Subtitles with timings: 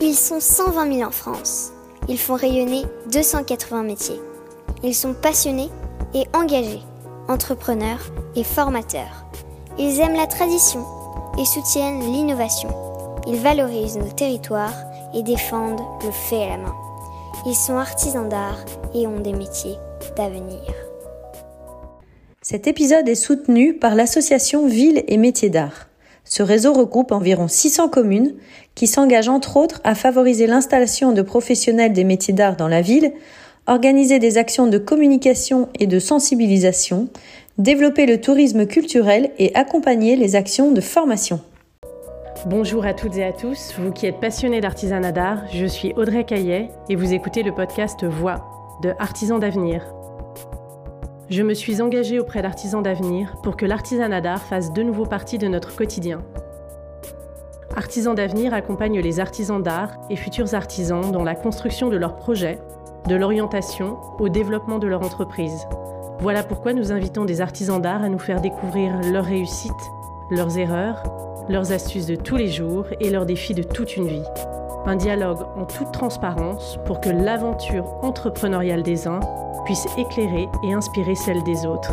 [0.00, 1.72] Ils sont 120 000 en France.
[2.08, 4.20] Ils font rayonner 280 métiers.
[4.82, 5.70] Ils sont passionnés
[6.14, 6.82] et engagés,
[7.28, 9.24] entrepreneurs et formateurs.
[9.78, 10.84] Ils aiment la tradition
[11.38, 12.68] et soutiennent l'innovation.
[13.26, 16.74] Ils valorisent nos territoires et défendent le fait à la main.
[17.46, 19.76] Ils sont artisans d'art et ont des métiers
[20.14, 20.60] d'avenir.
[22.42, 25.85] Cet épisode est soutenu par l'association Villes et Métiers d'Art.
[26.28, 28.34] Ce réseau regroupe environ 600 communes
[28.74, 33.12] qui s'engagent entre autres à favoriser l'installation de professionnels des métiers d'art dans la ville,
[33.66, 37.08] organiser des actions de communication et de sensibilisation,
[37.58, 41.40] développer le tourisme culturel et accompagner les actions de formation.
[42.44, 46.24] Bonjour à toutes et à tous, vous qui êtes passionnés d'artisanat d'art, je suis Audrey
[46.24, 48.44] Caillet et vous écoutez le podcast Voix
[48.82, 49.95] de Artisans d'avenir.
[51.28, 55.38] Je me suis engagée auprès d'Artisans d'avenir pour que l'artisanat d'art fasse de nouveau partie
[55.38, 56.22] de notre quotidien.
[57.74, 62.60] Artisans d'avenir accompagne les artisans d'art et futurs artisans dans la construction de leurs projets,
[63.08, 65.66] de l'orientation au développement de leur entreprise.
[66.20, 69.72] Voilà pourquoi nous invitons des artisans d'art à nous faire découvrir leurs réussites,
[70.30, 71.02] leurs erreurs,
[71.48, 74.24] leurs astuces de tous les jours et leurs défis de toute une vie.
[74.88, 79.18] Un dialogue en toute transparence pour que l'aventure entrepreneuriale des uns
[79.64, 81.92] puisse éclairer et inspirer celle des autres.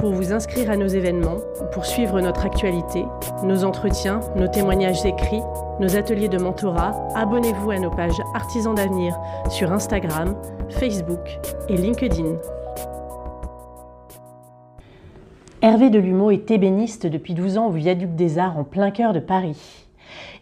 [0.00, 1.38] Pour vous inscrire à nos événements,
[1.72, 3.04] pour suivre notre actualité,
[3.44, 5.42] nos entretiens, nos témoignages écrits,
[5.78, 9.16] nos ateliers de mentorat, abonnez-vous à nos pages Artisans d'avenir
[9.48, 10.34] sur Instagram,
[10.70, 11.38] Facebook
[11.68, 12.34] et LinkedIn.
[15.62, 19.20] Hervé Delumeau est ébéniste depuis 12 ans au Viaduc des Arts en plein cœur de
[19.20, 19.83] Paris.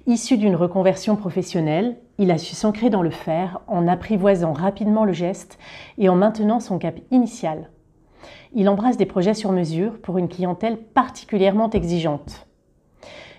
[0.07, 5.13] Issu d'une reconversion professionnelle, il a su s'ancrer dans le fer en apprivoisant rapidement le
[5.13, 5.59] geste
[5.97, 7.71] et en maintenant son cap initial.
[8.53, 12.49] Il embrasse des projets sur mesure pour une clientèle particulièrement exigeante.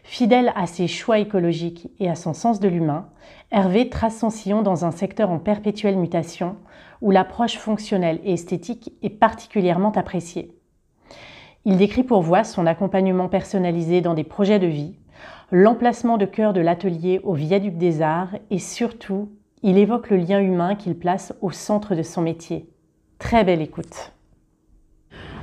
[0.03, 3.09] Fidèle à ses choix écologiques et à son sens de l'humain,
[3.51, 6.55] Hervé trace son sillon dans un secteur en perpétuelle mutation
[7.01, 10.57] où l'approche fonctionnelle et esthétique est particulièrement appréciée.
[11.65, 14.95] Il décrit pour voix son accompagnement personnalisé dans des projets de vie,
[15.53, 19.29] l'emplacement de cœur de l'atelier au viaduc des arts et surtout,
[19.61, 22.65] il évoque le lien humain qu'il place au centre de son métier.
[23.19, 24.11] Très belle écoute.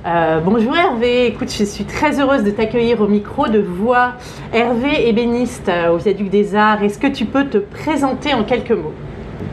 [0.05, 4.15] Euh, bonjour Hervé, écoute, je suis très heureuse de t'accueillir au micro de Voix.
[4.51, 8.71] Hervé ébéniste euh, au Viaduc des Arts, est-ce que tu peux te présenter en quelques
[8.71, 8.93] mots?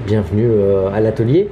[0.06, 1.48] Bienvenue euh, à l'atelier.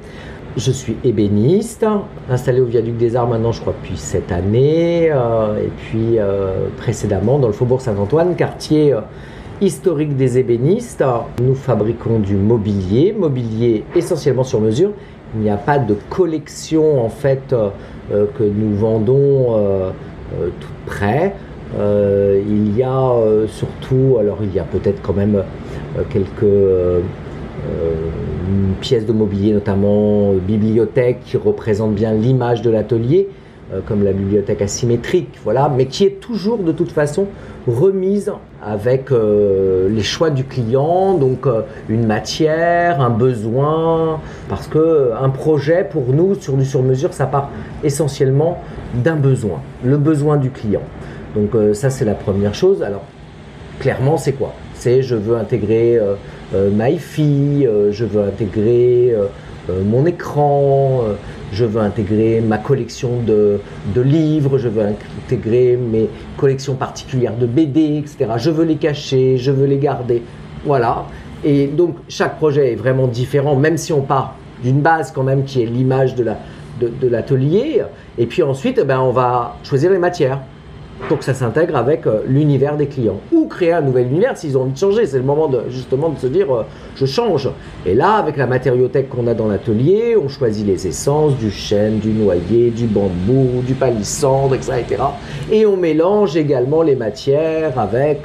[0.57, 1.85] Je suis ébéniste,
[2.31, 5.11] installé au Viaduc des Arts maintenant, je crois, depuis cette année.
[5.13, 9.01] Euh, et puis euh, précédemment dans le Faubourg Saint-Antoine, quartier euh,
[9.61, 11.05] historique des ébénistes.
[11.43, 14.93] Nous fabriquons du mobilier, mobilier essentiellement sur mesure.
[15.35, 17.55] Il n'y a pas de collection en fait
[18.11, 19.59] que nous vendons
[20.61, 21.35] tout près.
[21.75, 23.13] il y a
[23.49, 25.43] surtout, alors il y a peut-être quand même
[26.11, 27.03] quelques
[27.67, 28.11] euh,
[28.49, 33.29] une pièce de mobilier, notamment euh, bibliothèque, qui représente bien l'image de l'atelier,
[33.73, 37.27] euh, comme la bibliothèque asymétrique, voilà, mais qui est toujours de toute façon
[37.67, 38.33] remise
[38.63, 41.49] avec les choix du client, donc
[41.89, 47.51] une matière, un besoin, parce que un projet pour nous sur du sur-mesure, ça part
[47.83, 48.63] essentiellement
[48.95, 50.83] d'un besoin, le besoin du client.
[51.35, 52.85] Donc ça c'est la première chose.
[52.85, 53.03] Alors
[53.81, 54.55] clairement c'est quoi?
[54.75, 56.01] C'est je veux intégrer
[56.55, 61.03] MyFi, euh, je veux intégrer euh, mon écran,
[61.53, 63.61] je veux intégrer ma collection de,
[64.01, 64.85] livres, je veux
[65.27, 68.31] intégrer mes collections particulières de BD, etc.
[68.37, 70.23] Je veux les cacher, je veux les garder.
[70.65, 71.07] Voilà.
[71.45, 75.45] Et donc chaque projet est vraiment différent, même si on part d'une base quand même
[75.45, 77.83] qui est l'image de l'atelier.
[78.19, 80.41] et puis ensuite, eh ben, on va choisir les matières
[81.09, 83.21] pour que ça s'intègre avec euh, l'univers des clients.
[83.33, 85.07] Ou créer un nouvel univers s'ils ont envie de changer.
[85.07, 86.63] C'est le moment justement de se dire euh,
[86.97, 87.49] je change.
[87.85, 91.99] Et là, avec la matériothèque qu'on a dans l'atelier, on choisit les essences du chêne,
[91.99, 94.85] du noyer, du bambou, du palissandre, etc.
[95.51, 98.23] Et on mélange également les matières avec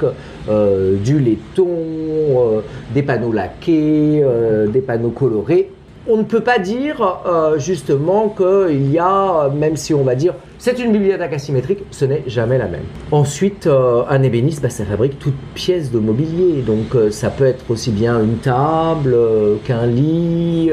[0.48, 2.62] euh, du laiton,
[2.94, 4.24] des panneaux laqués,
[4.68, 5.71] des panneaux colorés
[6.08, 10.34] on ne peut pas dire euh, justement qu'il y a, même si on va dire
[10.58, 12.84] c'est une bibliothèque asymétrique, ce n'est jamais la même.
[13.10, 16.62] Ensuite, euh, un ébéniste, bah, ça fabrique toute pièce de mobilier.
[16.62, 19.16] Donc euh, ça peut être aussi bien une table
[19.64, 20.70] qu'un lit.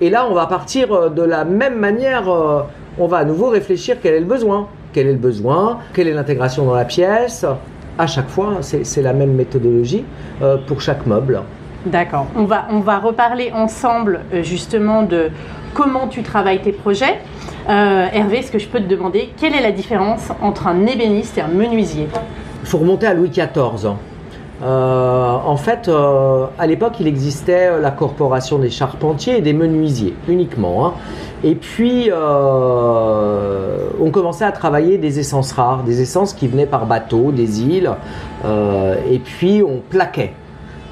[0.00, 2.24] et là, on va partir de la même manière.
[2.98, 4.68] on va à nouveau réfléchir quel est le besoin.
[4.92, 5.80] Quel est le besoin?
[5.92, 7.44] Quelle est l'intégration dans la pièce?
[7.98, 10.04] À chaque fois, c'est la même méthodologie
[10.66, 11.42] pour chaque meuble.
[11.86, 12.26] D'accord.
[12.34, 15.30] On va, reparler ensemble euh, justement de
[15.74, 17.18] comment tu travailles tes projets.
[17.68, 21.36] Euh, Hervé, est-ce que je peux te demander quelle est la différence entre un ébéniste
[21.36, 22.08] et un menuisier?
[22.62, 23.90] Il faut remonter à Louis XIV.
[24.62, 25.90] en fait,
[26.58, 30.86] à l'époque, il existait la corporation des charpentiers et des menuisiers uniquement.
[30.86, 30.94] Hein.
[31.42, 37.30] Et puis, on commençait à travailler des essences rares, des essences qui venaient par bateau,
[37.32, 37.90] des îles.
[38.44, 40.32] et puis, on plaquait.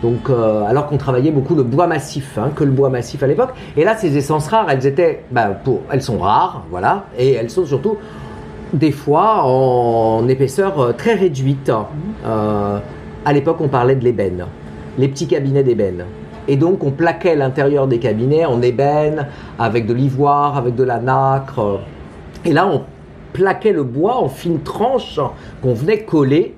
[0.03, 3.29] Donc, euh, alors qu'on travaillait beaucoup le bois massif, hein, que le bois massif à
[3.29, 3.51] l'époque.
[3.77, 7.51] Et là, ces essences rares, elles étaient, bah, pour, elles sont rares, voilà, et elles
[7.51, 7.97] sont surtout
[8.73, 11.71] des fois en épaisseur euh, très réduite.
[12.27, 12.79] Euh,
[13.25, 14.47] à l'époque, on parlait de l'ébène,
[14.99, 16.05] les petits cabinets d'ébène.
[16.49, 19.29] Et donc, on plaquait l'intérieur des cabinets en ébène,
[19.61, 21.79] avec de l'ivoire, avec de la nacre.
[22.45, 22.83] Et là, on
[23.33, 25.21] plaquait le bois en fines tranches
[25.63, 26.57] qu'on venait coller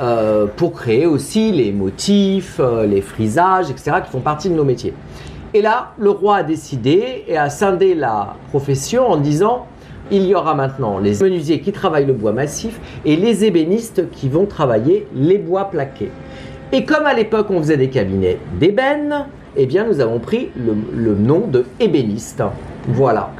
[0.00, 4.64] euh, pour créer aussi les motifs, euh, les frisages, etc., qui font partie de nos
[4.64, 4.92] métiers.
[5.52, 9.66] Et là, le roi a décidé et a scindé la profession en disant
[10.10, 14.28] il y aura maintenant les menuisiers qui travaillent le bois massif et les ébénistes qui
[14.28, 16.10] vont travailler les bois plaqués.
[16.72, 19.26] Et comme à l'époque on faisait des cabinets d'ébène,
[19.56, 22.42] eh bien nous avons pris le, nom de ébéniste.
[22.88, 23.30] Voilà.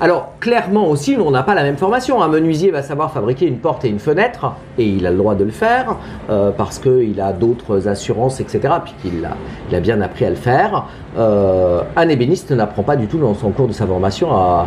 [0.00, 2.22] Alors, clairement aussi, on n'a pas la même formation.
[2.22, 5.34] Un menuisier va savoir fabriquer une porte et une fenêtre, et il a le droit
[5.34, 5.96] de le faire,
[6.30, 9.36] euh, parce qu'il a d'autres assurances, etc., puis qu'il a,
[9.70, 10.86] il a bien appris à le faire.
[11.16, 14.66] Euh, un ébéniste n'apprend pas du tout dans son cours de sa formation à,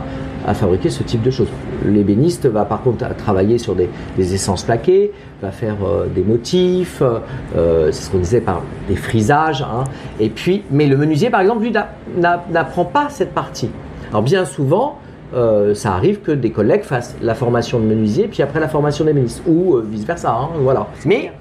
[0.55, 1.49] fabriquer ce type de choses.
[1.85, 7.03] L'ébéniste va par contre travailler sur des, essences plaquées, va faire euh, des motifs,
[7.53, 9.83] c'est ce qu'on disait par des frisages, hein.
[10.19, 11.73] et puis, mais le menuisier, par exemple, lui,
[12.17, 13.69] n'apprend pas cette partie.
[14.11, 14.97] Alors bien souvent,
[15.33, 19.05] euh, ça arrive que des collègues fassent la formation de menuisier, puis après la formation
[19.05, 20.31] d'ébéniste, ou euh, vice-versa.
[20.31, 20.87] Hein, voilà.
[21.05, 21.31] Mais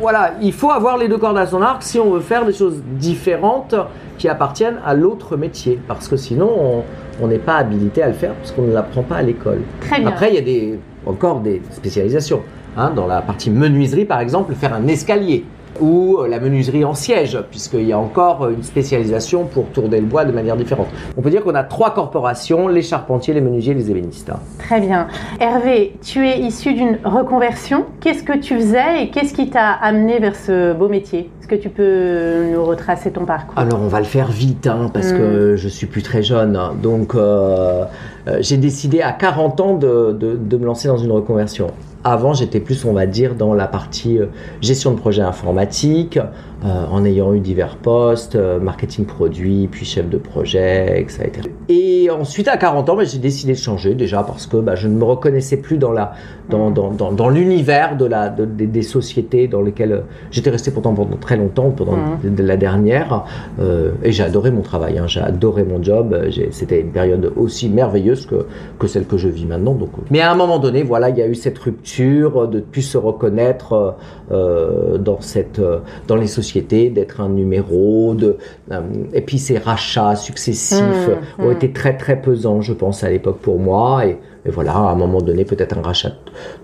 [0.00, 2.52] voilà, il faut avoir les deux cordes à son arc si on veut faire des
[2.52, 3.74] choses différentes
[4.18, 6.84] qui appartiennent à l'autre métier, parce que sinon
[7.22, 9.60] on n'est pas habilité à le faire, parce qu'on ne l'apprend pas à l'école.
[10.04, 12.42] Après, il y a des, encore des spécialisations.
[12.76, 15.44] Hein, dans la partie menuiserie, par exemple, faire un escalier
[15.80, 20.06] ou euh, la menuiserie en siège, puisqu'il y a encore une spécialisation pour tourner le
[20.06, 20.88] bois de manière différente.
[21.16, 24.30] On peut dire qu'on a trois corporations, les charpentiers, les menuisiers, les ébénistes.
[24.58, 25.08] Très bien.
[25.40, 27.86] Hervé, tu es issu d'une reconversion.
[28.00, 31.30] Qu'est-ce que tu faisais et qu'est-ce qui t'a amené vers ce beau métier?
[31.40, 33.58] Est-ce que tu peux nous retracer ton parcours?
[33.58, 35.56] Alors on va le faire vite, hein, parce que hmm.
[35.56, 36.58] je suis plus très jeune.
[36.82, 37.84] Donc euh,
[38.28, 41.68] euh, j'ai décidé à 40 ans de, de me lancer dans une reconversion.
[42.06, 44.26] Avant, j'étais plus, on va dire, dans la partie euh,
[44.60, 46.18] gestion de projet informatique,
[46.64, 51.30] euh, en ayant eu divers postes, euh, marketing produit, puis chef de projet, etc.
[51.68, 54.88] Et ensuite, à 40 ans, bah, j'ai décidé de changer déjà parce que bah, je
[54.88, 56.14] ne me reconnaissais plus dans, la,
[56.48, 56.74] dans, mmh.
[56.74, 60.00] dans, dans, dans l'univers de la, de, des, sociétés dans lesquelles euh,
[60.30, 62.36] j'étais resté pourtant pendant très longtemps, pendant mmh.
[62.38, 63.24] la dernière.
[63.60, 66.18] Euh, et j'ai adoré mon travail, hein, j'ai adoré mon job.
[66.50, 68.46] C'était une période aussi merveilleuse que,
[68.78, 69.74] que celle que je vis maintenant.
[69.74, 69.90] Donc.
[70.10, 72.96] Mais à un moment donné, voilà, il y a eu cette rupture de plus se
[72.96, 73.96] reconnaître
[74.30, 75.60] dans, cette,
[76.06, 78.14] dans les sociétés d'être un numéro.
[78.14, 78.38] De,
[78.70, 78.80] euh,
[79.12, 81.52] et puis ces rachats successifs mmh, ont mmh.
[81.52, 84.06] été très très pesants, je pense, à l'époque pour moi.
[84.06, 86.12] Et, voilà, à un moment donné, peut-être un rachat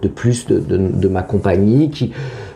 [0.03, 2.13] de plus de, de, ma compagnie qui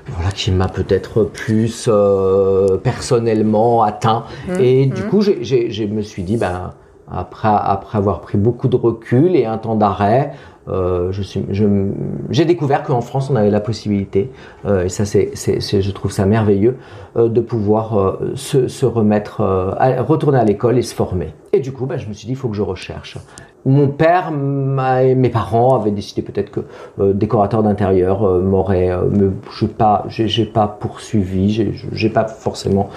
[0.06, 4.24] voilà, qui m'a peut-être plus euh, personnellement atteint.
[4.48, 6.74] Mmh, et du coup, je me suis dit, ben,
[7.10, 10.32] après, après avoir pris beaucoup de recul et un temps d'arrêt,
[10.68, 11.12] euh,
[12.30, 14.30] j'ai découvert qu'en France, on avait la possibilité,
[14.64, 16.76] euh, et ça, c'est, je trouve ça merveilleux,
[17.16, 19.42] euh, de pouvoir se, remettre,
[20.06, 21.32] retourner à l'école et se former.
[21.52, 23.18] Et du coup, bah, je me suis dit, il faut que je recherche.
[23.66, 28.90] Mon père et mes parents avaient décidé peut-être que décorateur d'intérieur m'aurait,
[29.48, 32.90] je j'ai, pas poursuivi, j'ai, j'ai pas forcément.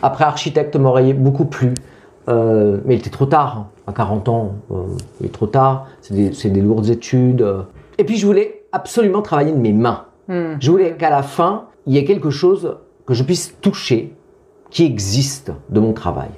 [0.00, 1.74] Après, architecte m'aurait beaucoup plu.
[2.26, 4.84] Mais il était trop tard, à 40 ans, euh,
[5.20, 7.44] il est trop tard, c'est des, lourdes études.
[7.96, 10.04] Et puis je voulais absolument travailler de mes mains.
[10.28, 10.56] Hmm.
[10.60, 12.76] Je voulais qu'à la fin, il y ait quelque chose
[13.06, 14.14] que je puisse toucher,
[14.70, 16.28] qui existe de mon travail.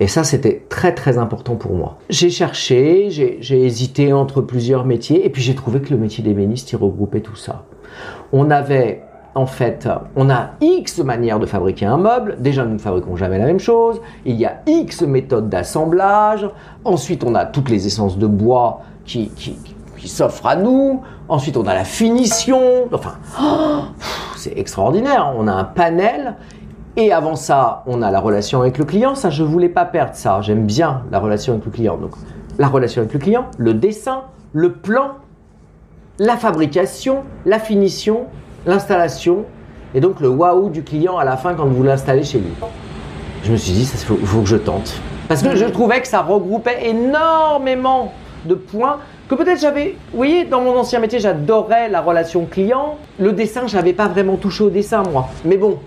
[0.00, 1.98] Et ça, c'était très très important pour moi.
[2.10, 6.72] J'ai cherché, j'ai hésité entre plusieurs métiers, et puis j'ai trouvé que le métier d'ébéniste,
[6.72, 7.64] il regroupait tout ça.
[8.32, 12.36] On avait en fait, on a X manières de fabriquer un meuble.
[12.38, 14.00] Déjà, nous ne fabriquons jamais la même chose.
[14.24, 16.48] Il y a X méthodes d'assemblage.
[16.84, 19.30] Ensuite, on a toutes les essences de bois qui,
[20.04, 21.02] s'offrent à nous.
[21.28, 22.60] Ensuite, on a la finition.
[22.92, 23.14] Enfin,
[24.36, 25.32] c'est extraordinaire.
[25.36, 26.36] On a un panel.
[26.96, 29.16] Et avant ça, on a la relation avec le client.
[29.16, 30.40] Ça, je ne voulais pas perdre ça.
[30.42, 31.96] J'aime bien la relation avec le client.
[31.96, 32.12] Donc,
[32.58, 34.22] la relation avec le client, le dessin,
[34.52, 35.14] le plan,
[36.20, 38.26] la fabrication, la finition
[38.66, 39.44] l'installation
[39.94, 42.52] et donc le waouh du client à la fin quand vous l'installez chez lui.
[43.44, 44.94] Je me suis dit, il faut, faut, que je tente.
[45.28, 48.12] Parce que je trouvais que ça regroupait énormément
[48.46, 49.96] de points que peut-être j'avais.
[50.10, 52.96] Vous voyez, dans mon ancien métier, j'adorais la relation client.
[53.18, 55.28] Le dessin, je n'avais pas vraiment touché au dessin, moi.
[55.44, 55.78] Mais bon,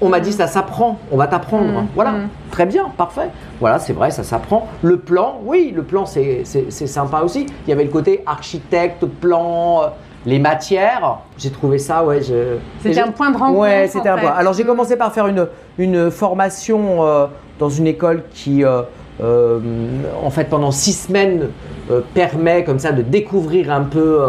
[0.00, 1.80] On m'a dit ça s'apprend, on va t'apprendre.
[1.82, 1.86] Mm.
[1.96, 2.28] Voilà, Mm.
[2.52, 3.30] très bien, parfait.
[3.58, 4.68] Voilà, c'est vrai, ça s'apprend.
[4.82, 7.46] Le plan, oui, le plan c'est c'est- c'est sympa aussi.
[7.66, 9.86] Il y avait le côté architecte, plan, euh,
[10.26, 11.18] les matières.
[11.38, 12.22] J'ai trouvé ça, ouais.
[12.22, 14.22] je- C'était un point de rencontre, Ouais, c'était un fait.
[14.26, 14.34] point.
[14.36, 14.68] Alors j'ai Mm.
[14.68, 15.46] commencé par faire une,
[15.78, 17.26] une formation euh,
[17.58, 18.82] dans une école qui, euh,
[19.22, 19.58] euh,
[20.22, 21.48] en fait, pendant six semaines,
[22.14, 24.20] permet comme ça de découvrir un peu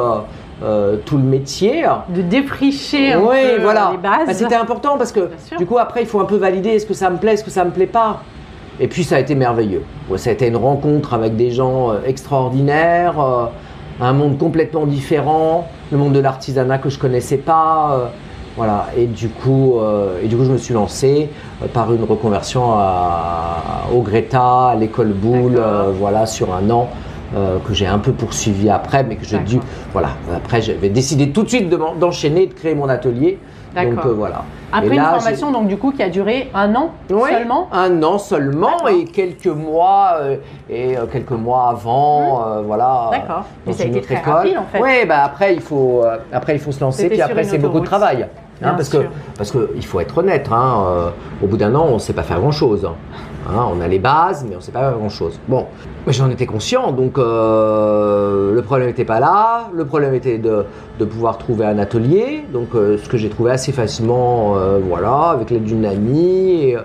[0.64, 1.84] euh, tout le métier.
[2.10, 3.90] De défricher un Oui, peu voilà.
[3.92, 4.28] les bases.
[4.28, 6.94] Bah, C'était important parce que du coup après il faut un peu valider est-ce que
[6.94, 8.22] ça me plaît, est-ce que ça me plaît pas.
[8.80, 9.84] Et puis ça a été merveilleux.
[10.10, 13.46] Ouais, ça a été une rencontre avec des gens euh, extraordinaires, euh,
[14.02, 17.92] un monde complètement différent, le monde de l'artisanat que je connaissais pas.
[17.94, 18.06] euh,
[18.58, 18.88] voilà.
[18.98, 21.30] Et du coup, euh, et du coup je me suis lancé
[21.64, 25.62] euh, par une reconversion à- au Greta, à l'école Boulle,
[25.98, 26.88] voilà sur un an.
[27.68, 29.60] que j'ai un peu poursuivi après, mais que j'ai dû,
[29.94, 33.38] voilà, après j'avais décidé tout de suite de d'enchaîner, de créer mon atelier.
[33.76, 34.44] Donc euh, voilà.
[34.72, 37.68] Après une formation, donc du coup, qui a duré un an seulement.
[37.72, 40.38] Un an seulement et quelques mois euh,
[40.70, 42.62] et euh, quelques mois avant, Mmh.
[42.66, 43.10] voilà.
[43.12, 43.44] D'accord.
[43.66, 44.34] Mais ça a été très école.
[44.34, 44.80] rapide en fait.
[44.80, 47.86] Ouais, bah après il faut après il faut se lancer puis après c'est beaucoup de
[47.86, 48.28] travail.
[48.62, 49.10] Hein, parce que sûr.
[49.38, 50.50] parce que il faut être honnête.
[50.52, 51.10] Hein, euh,
[51.42, 52.88] au bout d'un an, on ne sait pas faire grand chose.
[53.48, 55.40] on a les bases, mais on ne sait pas faire grand chose.
[55.48, 55.66] Bon,
[56.08, 59.70] j'en étais conscient, donc euh, le problème n'était pas là.
[59.74, 60.66] Le problème était de,
[61.00, 64.56] de pouvoir trouver un atelier, donc euh, ce que j'ai trouvé assez facilement,
[64.88, 66.64] voilà, avec l'aide d'une amie.
[66.64, 66.78] Et,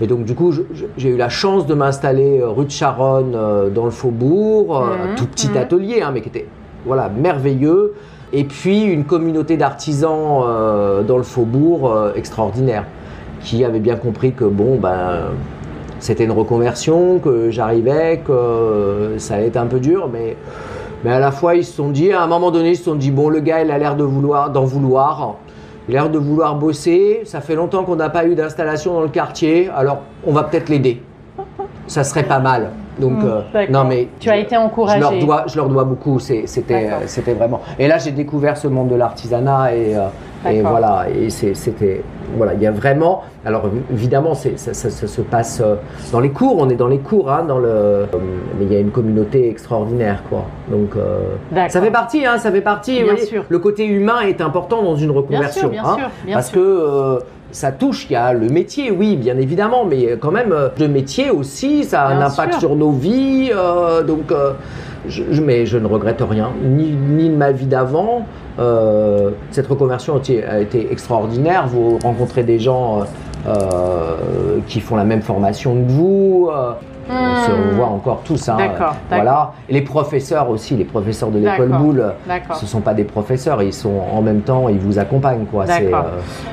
[0.00, 0.52] et donc du coup,
[0.96, 3.36] j'ai eu la chance de m'installer rue de Charonne,
[3.72, 5.56] dans le Faubourg, euh, un tout petit mhm.
[5.56, 6.46] atelier, hein, mais qui était
[6.84, 7.94] voilà merveilleux.
[8.36, 12.84] Et puis une communauté d'artisans euh, dans le Faubourg euh, extraordinaire,
[13.40, 15.30] qui avait bien compris que bon ben
[16.00, 20.36] c'était une reconversion, que j'arrivais, que euh, ça allait être un peu dur, mais
[21.08, 23.12] à la fois ils se sont dit, à un moment donné, ils se sont dit
[23.12, 25.36] bon le gars il a l'air de vouloir d'en vouloir.
[25.88, 29.02] Il a l'air de vouloir bosser, ça fait longtemps qu'on n'a pas eu d'installation dans
[29.02, 31.00] le quartier, alors on va peut-être l'aider.
[31.86, 32.70] Ça serait pas mal.
[32.98, 35.00] Donc, Mmh, euh, non mais Tu as été je encouragé.
[35.00, 36.18] leur dois, je leur dois beaucoup.
[36.18, 36.44] C'était,
[36.90, 37.60] euh, c'était vraiment.
[37.78, 41.06] Et là, j'ai découvert ce monde de l'artisanat et, euh, et voilà.
[41.14, 42.02] Et c'était,
[42.36, 43.22] voilà, il y a vraiment.
[43.44, 45.62] Alors évidemment, ça, ça- ça se passe
[46.12, 46.56] dans les cours.
[46.58, 48.06] On est dans les cours, hein, dans le.
[48.58, 50.44] Mais il y a une communauté extraordinaire, quoi.
[50.70, 51.18] Donc, euh,
[51.50, 51.70] D'accord.
[51.72, 53.02] ça fait partie, hein, ça fait partie.
[53.02, 53.44] Bien sûr.
[53.48, 56.60] Le côté humain est important dans une reconversion, bien hein, sûr, bien parce sûr.
[56.60, 57.18] que euh,
[57.54, 58.06] ça touche.
[58.10, 61.84] Il y a le métier, oui, bien évidemment, mais quand même, euh, le métier aussi,
[61.84, 62.60] ça a un impact sûr.
[62.60, 63.50] sur nos vies.
[63.54, 64.52] euh, donc, euh,
[65.08, 68.26] je, mais je ne regrette rien, ni, ni de ma vie d'avant.
[68.58, 71.66] Euh, cette reconversion a été, extraordinaire.
[71.66, 73.04] Vous rencontrez des gens euh,
[73.46, 76.50] euh, qui font la même formation que vous.
[77.10, 77.70] Euh, on se Hmm.
[77.70, 78.48] revoit encore tous.
[78.48, 79.52] Hein, D'accord, Voilà.
[79.68, 81.68] Et les professeurs aussi, les professeurs de l'école.
[81.68, 82.14] Boulle,
[82.54, 85.44] ce sont pas des professeurs, ils sont en même temps, ils vous accompagnent.
[85.46, 85.64] Quoi.
[85.68, 85.90] Euh,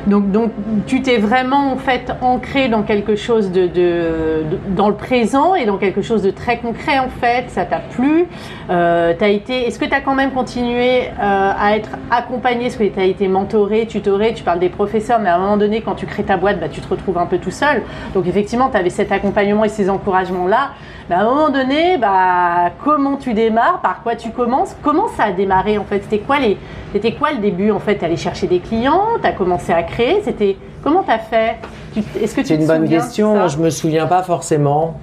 [0.07, 0.51] Donc, donc
[0.87, 5.55] tu t'es vraiment en fait ancré dans quelque chose de, de- de- dans le présent
[5.55, 7.45] et dans quelque chose de très concret en fait.
[7.49, 8.25] Ça t'a plu.
[8.69, 9.67] Euh, été.
[9.67, 12.65] Est-ce que tu as quand même continué euh, à être accompagné?
[12.65, 14.33] Est-ce que tu as été mentoré, tutoré?
[14.33, 16.67] Tu parles des professeurs, mais à un moment donné, quand tu crées ta boîte, bah,
[16.69, 17.81] tu te retrouves un peu tout seul.
[18.13, 20.69] Donc effectivement, tu avais cet accompagnement et ces encouragements là.
[21.09, 25.23] Mais à un moment donné, bah, comment tu démarres Par quoi tu commences Comment ça
[25.25, 26.01] a démarré en fait?
[26.03, 26.57] C'était quoi les
[26.93, 28.01] c'était quoi le début en fait?
[28.03, 31.55] Aller chercher des clients, tu as commencé à créer, c'était comment tu as fait?
[31.93, 33.47] Tu- Est-ce que tu C'est une bonne question.
[33.47, 34.95] Je me souviens pas forcément.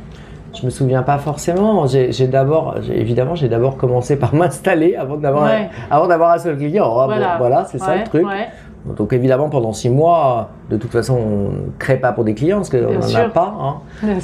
[0.59, 1.87] Je me souviens pas forcément.
[1.87, 5.69] J'ai j'ai d'abord, j'ai- évidemment, j'ai d'abord commencé par m'installer avant d'avoir, Ouais.
[5.91, 6.85] avant d'avoir un seul client.
[6.87, 7.37] Ah, bon, Voilà.
[7.39, 8.27] voilà, c'est ça le truc.
[8.27, 8.49] ouais.
[8.97, 12.59] Donc évidemment, pendant six mois, de toute façon, on ne crée pas pour des clients
[12.59, 13.55] parce qu'on n'en a pas.
[13.61, 13.75] hein.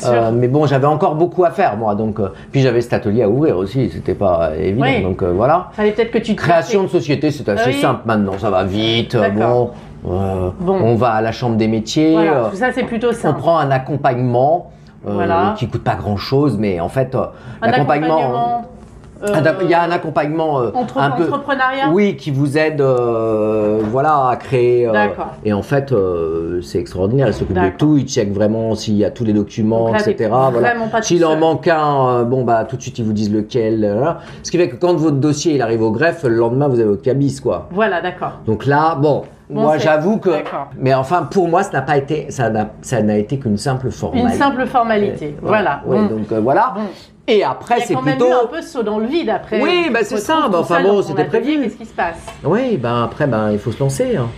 [0.07, 1.95] Euh, mais bon, j'avais encore beaucoup à faire moi.
[1.95, 3.91] Donc, euh, puis j'avais cet atelier à ouvrir aussi.
[3.91, 4.85] C'était pas évident.
[4.87, 5.03] Oui.
[5.03, 5.69] Donc euh, voilà.
[5.73, 7.81] Fallait peut-être que tu te Création de société, c'est assez oui.
[7.81, 9.17] simple maintenant, ça va vite.
[9.37, 9.71] Bon,
[10.67, 13.39] on va à la chambre des métiers, Voilà, tout ça c'est plutôt on simple.
[13.39, 14.71] prend un accompagnement
[15.03, 15.55] Voilà.
[15.57, 17.25] qui coûte pas grand chose, mais en fait, euh,
[19.63, 21.25] il y a un accompagnement euh, entre- un peu.
[21.25, 21.89] entrepreneuriat.
[21.93, 24.87] Oui, qui vous aide euh, voilà, à créer.
[24.87, 24.93] euh,
[25.45, 27.29] et en fait, euh, ce c'est extraordinaire.
[27.29, 27.97] Il s'occupe de tout.
[27.97, 30.31] Il check vraiment s'il y a tous les documents, là, etc.
[30.53, 30.75] Voilà.
[31.03, 33.85] S'il en manque un, euh, bon bah tout de suite ils vous disent lequel.
[33.85, 34.19] euh, voilà.
[34.43, 36.89] Ce qui fait que quand votre dossier il arrive au greffe, le lendemain vous avez
[36.89, 37.69] votre cabis quoi.
[37.71, 38.41] Voilà, d'accord.
[38.47, 40.31] Donc là, bon, Bon, moi j'avoue que.
[40.79, 44.37] Mais enfin, pour moi, ça n'a pas été, ça n'a, été qu'une simple Une formalité.
[44.39, 45.37] simple formalité.
[45.43, 45.83] Voilà.
[45.87, 46.07] Oui, Bon.
[46.17, 46.73] donc euh, voilà.
[46.75, 46.81] Bon.
[47.27, 48.31] Et après, Il y a c'est quand même plutôt.
[48.31, 49.61] eu un peu saut dans le vide après.
[49.63, 50.49] Oui, bah, c'est ça.
[50.51, 51.61] Bah, enfin bon, c'était prévu.
[51.63, 52.19] Qu'est-ce qui se passe?
[52.45, 54.17] Oui, ben après, ben il faut se lancer.
[54.17, 54.29] hein.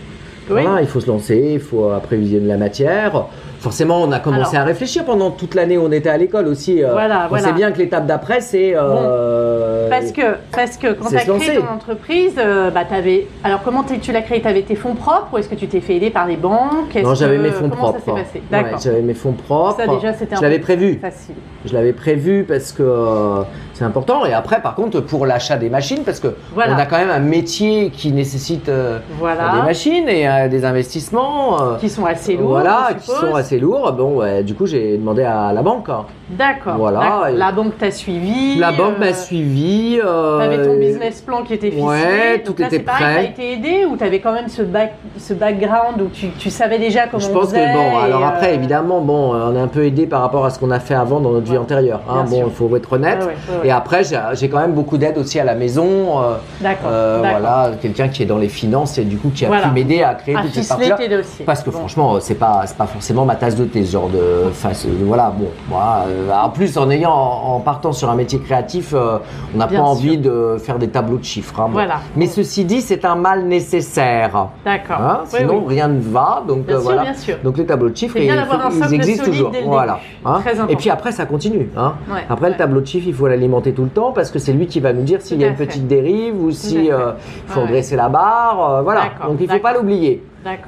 [0.49, 0.63] Oui.
[0.63, 3.25] Voilà, il faut se lancer, il faut après visionner la matière.
[3.59, 4.63] Forcément, on a commencé Alors.
[4.63, 6.85] à réfléchir pendant toute l'année où on était à l'école aussi.
[6.85, 7.49] euh, Voilà, on voilà.
[7.49, 11.25] sait bien que l'étape d'après, c'est euh, euh, Parce que, parce que quand tu as
[11.25, 14.41] créé ton entreprise, euh, bah, t'avais- alors comment tu l'as créé?
[14.41, 16.95] Tu avais tes fonds propres ou est-ce que tu t'es fait aider par les banques?
[17.03, 17.99] Non, j'avais que- mes fonds comment propres.
[18.01, 18.43] ça s'est passé?
[18.53, 19.77] Ouais, j'avais mes fonds propres.
[19.81, 20.99] ça déjà, c'était un Je l'avais prévu.
[21.01, 21.35] Facile.
[21.65, 23.43] Je l'avais prévu parce que euh,
[23.75, 24.25] c'est important.
[24.25, 26.75] Et après, par contre, pour l'achat des machines, parce que Voilà.
[26.75, 29.53] on a quand même un métier qui nécessite euh, Voilà.
[29.57, 31.61] des machines et euh, des investissements.
[31.61, 32.49] euh, Qui sont assez lourds.
[32.51, 33.93] voilà, qui sont assez lourds.
[33.93, 35.89] Bon, ouais, du coup, j'ai demandé à la banque.
[35.89, 36.05] hein.
[36.31, 36.75] D'accord.
[36.77, 38.57] Voilà, La banque t'a suivi.
[38.57, 39.76] La banque euh, m'a suivi.
[40.05, 41.83] Euh, T'avais ton business plan qui était ficelé.
[41.87, 43.15] Ouais, Donc tout là, était c'est pareil, prêt.
[43.37, 46.79] T'as été aidé ou t'avais quand même ce, back, ce background où tu, tu savais
[46.79, 49.49] déjà comment Je on pense faisait que bon, alors et, après, euh, évidemment, bon, euh,
[49.51, 51.51] on est un peu aidé par rapport à ce qu'on a fait avant dans notre
[51.51, 52.01] vie antérieure.
[52.09, 52.25] hein.
[52.29, 53.21] Bon, il faut être honnête.
[53.21, 53.27] ouais,
[53.61, 53.67] ouais.
[53.69, 54.03] Et après,
[54.35, 56.21] j'ai quand même beaucoup d'aide aussi à la maison.
[56.23, 56.91] euh, D'accord.
[56.91, 59.69] euh, voilà, quelqu'un qui est dans les finances et du coup qui a Voilà.
[59.69, 61.09] pu m'aider à créer À toute cette ficeler partie-là.
[61.09, 61.45] tes dossiers.
[61.45, 61.79] Parce que Bon.
[61.79, 64.87] franchement, c'est pas c'est pas forcément ma tasse de thé ce genre de face.
[65.05, 69.19] voilà, bon, moi, euh, en plus en ayant en partant sur un métier créatif, euh,
[69.57, 70.21] on n'a pas envie sûr.
[70.23, 71.61] de faire des tableaux de chiffres.
[71.61, 71.69] hein.
[71.71, 72.01] Voilà.
[72.17, 74.49] Mais ceci dit, c'est un mal nécessaire.
[74.65, 75.01] D'accord.
[75.01, 75.75] hein, Oui, sinon oui.
[75.75, 76.43] rien ne va.
[76.47, 77.03] Donc Bien euh, sûr, voilà.
[77.03, 77.37] bien sûr.
[77.45, 78.47] Donc les tableaux de chiffres, ils, un
[78.89, 79.53] ils existent toujours.
[79.65, 79.99] voilà.
[80.25, 80.41] hein.
[80.69, 81.69] Et puis après, ça continue.
[81.77, 82.51] Ouais, Après, ouais.
[82.53, 84.81] le tableau de chiffres, il faut l'alimenter tout le temps parce que c'est lui qui
[84.81, 85.67] va nous dire s'il y a une fait.
[85.67, 87.13] petite dérive ou si euh,
[87.47, 88.71] il faut redresser la barre.
[88.77, 89.03] euh, voilà.
[89.27, 90.23] Donc il ne faut pas l'oublier.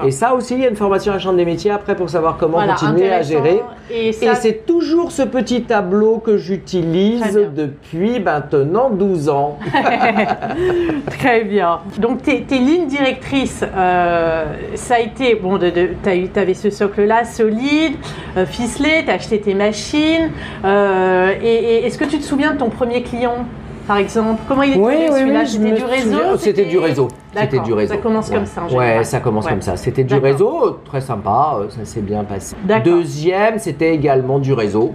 [0.04, 2.08] Et ça aussi, il y a une formation à la Chambre des métiers après pour
[2.08, 3.62] savoir comment Voilà, continuer à gérer.
[3.90, 9.58] Et, c'est toujours ce petit tableau que j'utilise depuis maintenant 12 ans.
[11.18, 11.80] Très bien.
[11.98, 14.44] Donc tes, tes lignes directrices, euh,
[14.74, 17.94] ça a été, bon, tu avais ce socle-là solide,
[18.36, 20.30] euh, ficelé, tu as acheté tes machines.
[20.64, 23.44] euh, et et est-ce que tu te souviens de ton premier client,
[23.88, 26.36] par exemple Comment il était Oui, oui, celui-là oui, C'était du réseau.
[26.36, 27.08] C'était du réseau.
[27.32, 27.94] C'était D'accord, du réseau.
[27.94, 29.50] ça commence comme ça, en Ouais, ça commence Ouais.
[29.50, 29.76] comme ça.
[29.76, 32.54] C'était du réseau, très sympa, euh, ça s'est bien passé.
[32.84, 34.92] Deuxième, c'était également du réseau.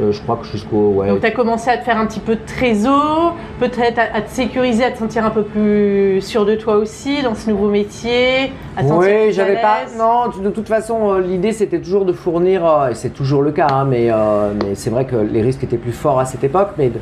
[0.00, 0.92] Euh, je crois que jusqu'au.
[0.96, 4.16] Ouais, Donc tu as commencé à te faire un petit peu de trésor, peut-être à,
[4.16, 7.50] à te sécuriser, à te sentir un peu plus sûr de toi aussi dans ce
[7.50, 9.80] nouveau métier, à Oui, j'avais pas.
[9.98, 13.52] Non, de toute façon, euh, l'idée c'était toujours de fournir, euh, et c'est toujours le
[13.52, 16.42] cas, hein, mais, euh, mais c'est vrai que les risques étaient plus forts à cette
[16.44, 17.00] époque, mais de,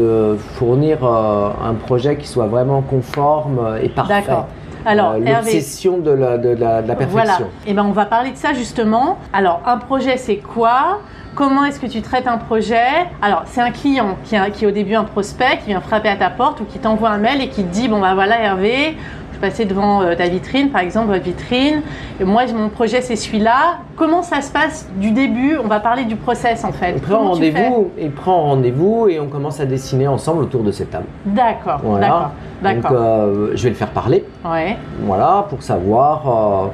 [0.00, 4.22] de fournir euh, un projet qui soit vraiment conforme et parfait.
[4.26, 4.46] D'accord.
[4.86, 7.10] Alors, Euh, L'obsession de la, de, la, de la perfection.
[7.10, 7.38] Voilà.
[7.66, 9.18] Et ben on va parler de ça justement.
[9.32, 11.00] Alors un projet c'est quoi?
[11.38, 13.06] Comment est-ce que tu traites un projet?
[13.22, 16.08] Alors c'est un client qui, a- qui est au début un prospect qui vient frapper
[16.08, 18.42] à ta porte ou qui t'envoie un mail et qui te dit bon bah voilà
[18.42, 18.96] Hervé,
[19.34, 21.82] je passais devant euh, ta vitrine par exemple votre vitrine
[22.18, 23.78] et moi mon projet c'est celui-là.
[23.94, 25.56] Comment ça se passe du début?
[25.62, 26.94] On va parler du process en fait.
[26.96, 30.90] Il prend rendez-vous, il prend rendez-vous et on commence à dessiner ensemble autour de cette
[30.90, 31.06] table.
[31.24, 31.78] D'accord.
[31.84, 32.32] Voilà.
[32.62, 32.90] D'accord.
[32.90, 34.24] Donc euh, je vais le faire parler.
[34.44, 34.76] Ouais.
[35.02, 36.66] Voilà, pour savoir euh,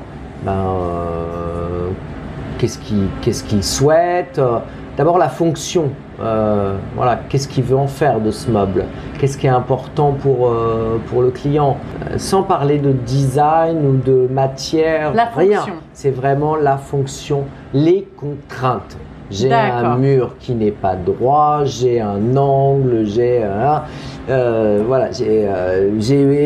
[0.43, 1.44] ben, euh,
[2.65, 4.39] qu'est-ce qu'il qu'est-ce qu'il souhaite.
[4.39, 4.59] euh,
[4.97, 5.91] D'abord la fonction.
[6.21, 8.85] euh, voilà, qu'est-ce qu'il veut en faire de ce meuble
[9.19, 11.77] Qu'est-ce qui est important pour, euh, pour le client
[12.11, 15.59] Euh, Sans parler de design ou de matière, La rien.
[15.59, 15.75] fonction.
[15.93, 17.43] C'est vraiment la fonction,
[17.75, 18.97] les contraintes.
[19.31, 23.83] J'ai un mur qui n'est pas droit, j'ai un angle, j'ai un-
[24.29, 25.91] euh, voilà, j'ai euh,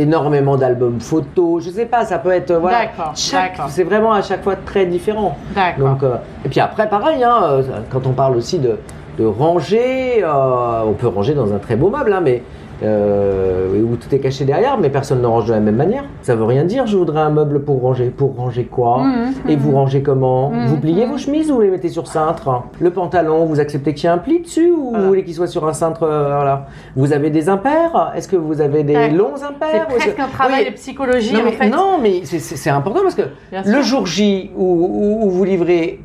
[0.01, 1.65] énormément d'albums photos.
[1.65, 2.79] Je sais pas, ça peut être voilà.
[3.17, 3.69] Chaque- d'accord.
[3.69, 5.37] C'est vraiment à chaque fois très différent.
[5.79, 8.79] Donc, euh, et puis après, pareil, hein, euh, quand on parle aussi de,
[9.19, 12.43] de ranger, euh, on peut ranger dans un très beau meuble, hein, mais
[12.83, 16.05] euh, où tout est caché derrière, mais personne ne range de la même manière.
[16.23, 16.87] Ça veut rien dire.
[16.87, 18.11] Je voudrais un meuble pour ranger.
[18.11, 19.63] Pour ranger quoi Mhm, Et mhm.
[19.63, 22.91] vous rangez comment Mhm, Vous pliez vos chemises ou vous les mettez sur cintre Le
[22.91, 24.99] pantalon, vous acceptez qu'il y ait un pli dessus ou Voilà.
[25.01, 26.67] vous voulez qu'il soit sur un cintre euh, voilà.
[26.97, 29.11] Vous avez des impairs Est-ce que vous avez des Ouais.
[29.11, 30.71] longs C'est impairs est-ce presque que- un travail Oui.
[30.71, 31.69] de psychologie non, en fait.
[31.69, 33.83] non, mais c'est- c'est c'est important parce que Bien le sûr.
[33.83, 36.01] jour J où, où- où vous livrez,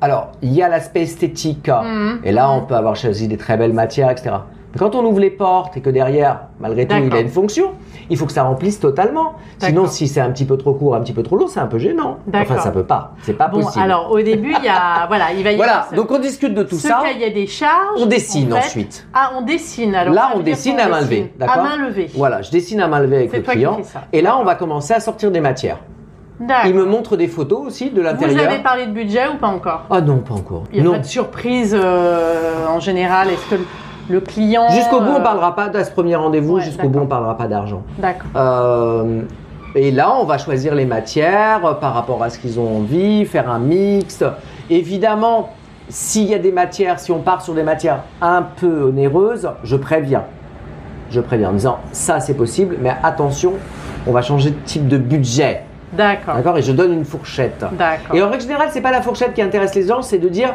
[0.00, 1.70] alors il y a l'aspect esthétique,
[2.24, 4.30] et là on peut avoir choisi des très belles matières, etc.
[4.74, 7.72] Mais quand on ouvre les portes et que derrière, malgré tout, il a une fonction,
[8.10, 9.34] il faut que ça remplisse totalement.
[9.58, 11.66] Sinon, si c'est un petit peu trop court, un petit peu trop long, c'est un
[11.66, 12.18] peu gênant.
[12.34, 13.84] Enfin, ça peut pas, c'est pas Bon, possible.
[13.84, 16.18] alors au début, il y a voilà, il va y voilà, avoir ce, donc on
[16.18, 18.00] discute de tout ce ça, cahier des charges.
[18.00, 18.66] on dessine en fait.
[18.66, 19.06] ensuite.
[19.14, 19.94] Ah, on dessine.
[19.94, 22.10] Alors Là, on dessine à main levée, d'accord À main levée.
[22.14, 23.78] Voilà, je dessine à main levée avec le client,
[24.12, 25.78] et là on va commencer à sortir des matières.
[26.66, 28.50] Il me montre des photos aussi de Vous l'intérieur.
[28.50, 29.84] avez parlé de budget ou pas encore?
[29.88, 30.64] Ah non, pas encore.
[30.72, 30.92] Il n'y a Non.
[30.94, 33.28] pas de surprise euh, en général.
[33.30, 33.60] Est-ce que
[34.08, 36.56] le, client Jusqu'au bout, on euh, parlera pas à ce premier rendez-vous.
[36.56, 37.82] ouais, Jusqu'au bout, on parlera pas d'argent.
[37.98, 38.30] D'accord.
[38.36, 39.22] Euh,
[39.74, 43.24] et là, on va choisir les matières euh, par rapport à ce qu'ils ont envie,
[43.24, 44.22] faire un mix.
[44.70, 45.50] Évidemment,
[45.88, 49.76] s'il y a des matières, si on part sur des matières un peu onéreuses, je
[49.76, 50.24] préviens.
[51.10, 53.52] Je préviens en disant ça c'est possible, mais attention,
[54.06, 55.62] on va changer de type de budget.
[55.92, 56.34] D'accord.
[56.34, 56.58] D'accord?
[56.58, 57.64] Et je donne une fourchette.
[57.72, 58.16] D'accord.
[58.16, 60.54] Et en règle générale, c'est pas la fourchette qui intéresse les gens, c'est de dire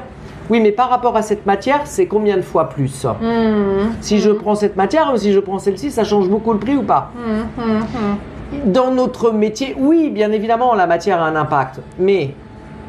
[0.49, 3.93] Oui, mais par rapport à cette matière, c'est combien de fois plus Mhm.
[4.01, 6.75] Si je prends cette matière ou si je prends celle-ci, ça change beaucoup le prix
[6.75, 8.71] ou pas mhm.
[8.73, 11.81] Dans notre métier, oui, bien évidemment, la matière a un impact.
[11.99, 12.33] Mais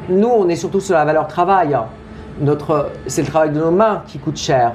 [0.09, 1.77] nous, on est surtout sur la valeur travail.
[2.39, 4.71] Notre, c'est le travail de nos mains qui coûte cher.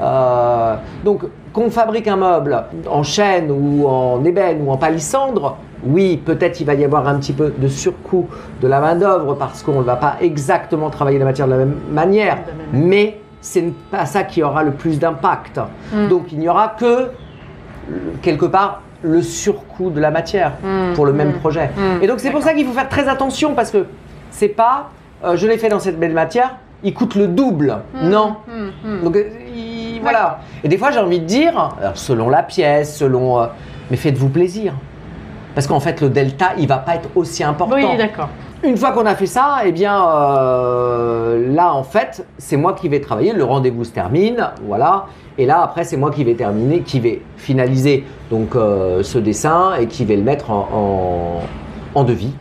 [0.00, 6.16] Euh, donc, qu'on fabrique un meuble en chêne ou en ébène ou en palissandre, oui,
[6.24, 8.28] peut-être il va y avoir un petit peu de surcoût
[8.62, 11.76] de la main-d'œuvre parce qu'on ne va pas exactement travailler la matière de la même
[11.92, 12.38] manière.
[12.72, 15.60] Mais c'est pas ça qui aura le plus d'impact.
[15.92, 16.08] Mm.
[16.08, 17.10] Donc, il n'y aura que
[18.22, 21.70] quelque part le surcoût de la matière Mm, pour le même mm, projet.
[22.02, 23.86] Et donc c'est pour ça qu'il faut faire très attention parce que
[24.30, 24.90] c'est pas
[25.24, 27.76] euh, je l'ai fait dans cette belle matière, il coûte le double.
[28.02, 28.36] Non.
[29.04, 30.40] Donc euh, il- voilà.
[30.64, 33.46] Et des fois j'ai envie de dire, selon la pièce, selon euh,
[33.90, 34.72] mais faites-vous plaisir.
[35.56, 37.74] Parce qu'en fait le delta il va pas être aussi important.
[37.74, 38.28] Oui, d'accord.
[38.62, 42.88] Une fois qu'on a fait ça, eh bien euh, là en fait, c'est moi qui
[42.90, 43.32] vais travailler.
[43.32, 45.06] Le rendez-vous se termine, voilà.
[45.38, 49.74] Et là après, c'est moi qui vais terminer, qui vais finaliser donc euh, ce dessin
[49.80, 51.40] et qui vais le mettre en,
[51.94, 52.34] en, en devis.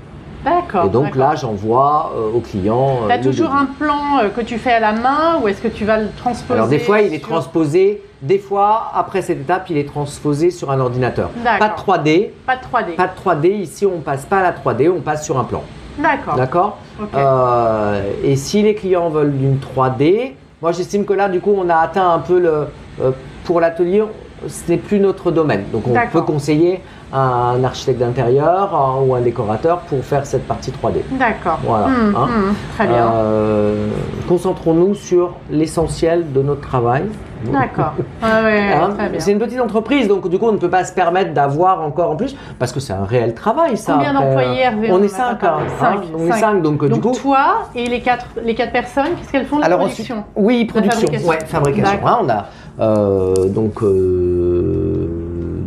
[0.43, 0.85] D'accord.
[0.85, 2.99] et donc là, j'envoie euh, au client.
[3.07, 3.61] T'as le toujours devis.
[3.61, 6.53] un plan que tu fais à la main ou est-ce que tu vas le transposer
[6.53, 8.01] Alors des fois, il est transposé.
[8.25, 11.29] Des fois, après cette étape, il est transposé sur un ordinateur.
[11.29, 11.85] Pas de D'accord.
[11.97, 12.29] 3D.
[12.47, 12.95] Pas de 3D.
[12.95, 13.13] Pas de
[13.45, 13.47] 3D.
[13.61, 15.61] Ici, on passe pas à la 3D, on passe sur un plan.
[15.99, 16.35] D'accord.
[16.35, 16.77] D'accord.
[17.13, 21.69] Euh, et si les clients veulent une 3D, moi j'estime que là, du coup, on
[21.69, 22.67] a atteint un peu le.
[23.01, 23.11] euh,
[23.43, 24.03] pour l'atelier,
[24.47, 25.65] ce n'est plus notre domaine.
[25.71, 26.81] Donc on peut conseiller
[27.13, 30.97] un architecte d'intérieur hein, ou un décorateur pour faire cette partie 3D.
[31.11, 31.59] D'accord.
[31.63, 32.27] Voilà, Hmm, hein.
[32.27, 33.11] hmm, très bien.
[33.13, 33.87] Euh,
[34.27, 37.03] Concentrons-nous sur l'essentiel de notre travail.
[37.45, 37.93] D'accord.
[38.23, 40.91] Ah ouais, Hein, c'est une petite entreprise, donc du coup on ne peut pas se
[40.93, 43.93] permettre d'avoir encore en plus, parce que c'est un réel travail ça.
[43.93, 45.43] Combien après, d'employés, euh, Hervé On est cinq.
[45.43, 46.61] hein, Cinq, on est cinq.
[46.63, 47.15] donc, euh, Donc du coup.
[47.15, 50.15] toi et les quatre, les quatre personnes, qu'est-ce qu'elles font de Alors production?
[50.15, 50.99] Ensuite, oui, production.
[51.01, 51.29] fabrication.
[51.29, 51.99] Ouais, fabrication.
[52.07, 52.41] Hein, on a euh,
[52.79, 55.07] donc euh,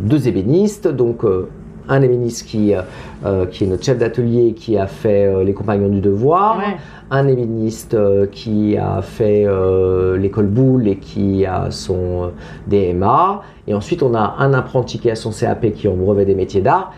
[0.03, 1.49] deux ébénistes, donc euh,
[1.87, 2.81] un ébéniste qui, euh,
[3.25, 6.77] euh, qui est notre chef d'atelier qui a fait euh, les compagnons du devoir, Ouais.
[7.09, 12.27] un ébéniste euh, qui a fait euh, l'école boule et qui a son euh,
[12.67, 16.25] DMA, et ensuite on a un apprenti qui a son CAP qui est en brevet
[16.25, 16.93] des métiers d'art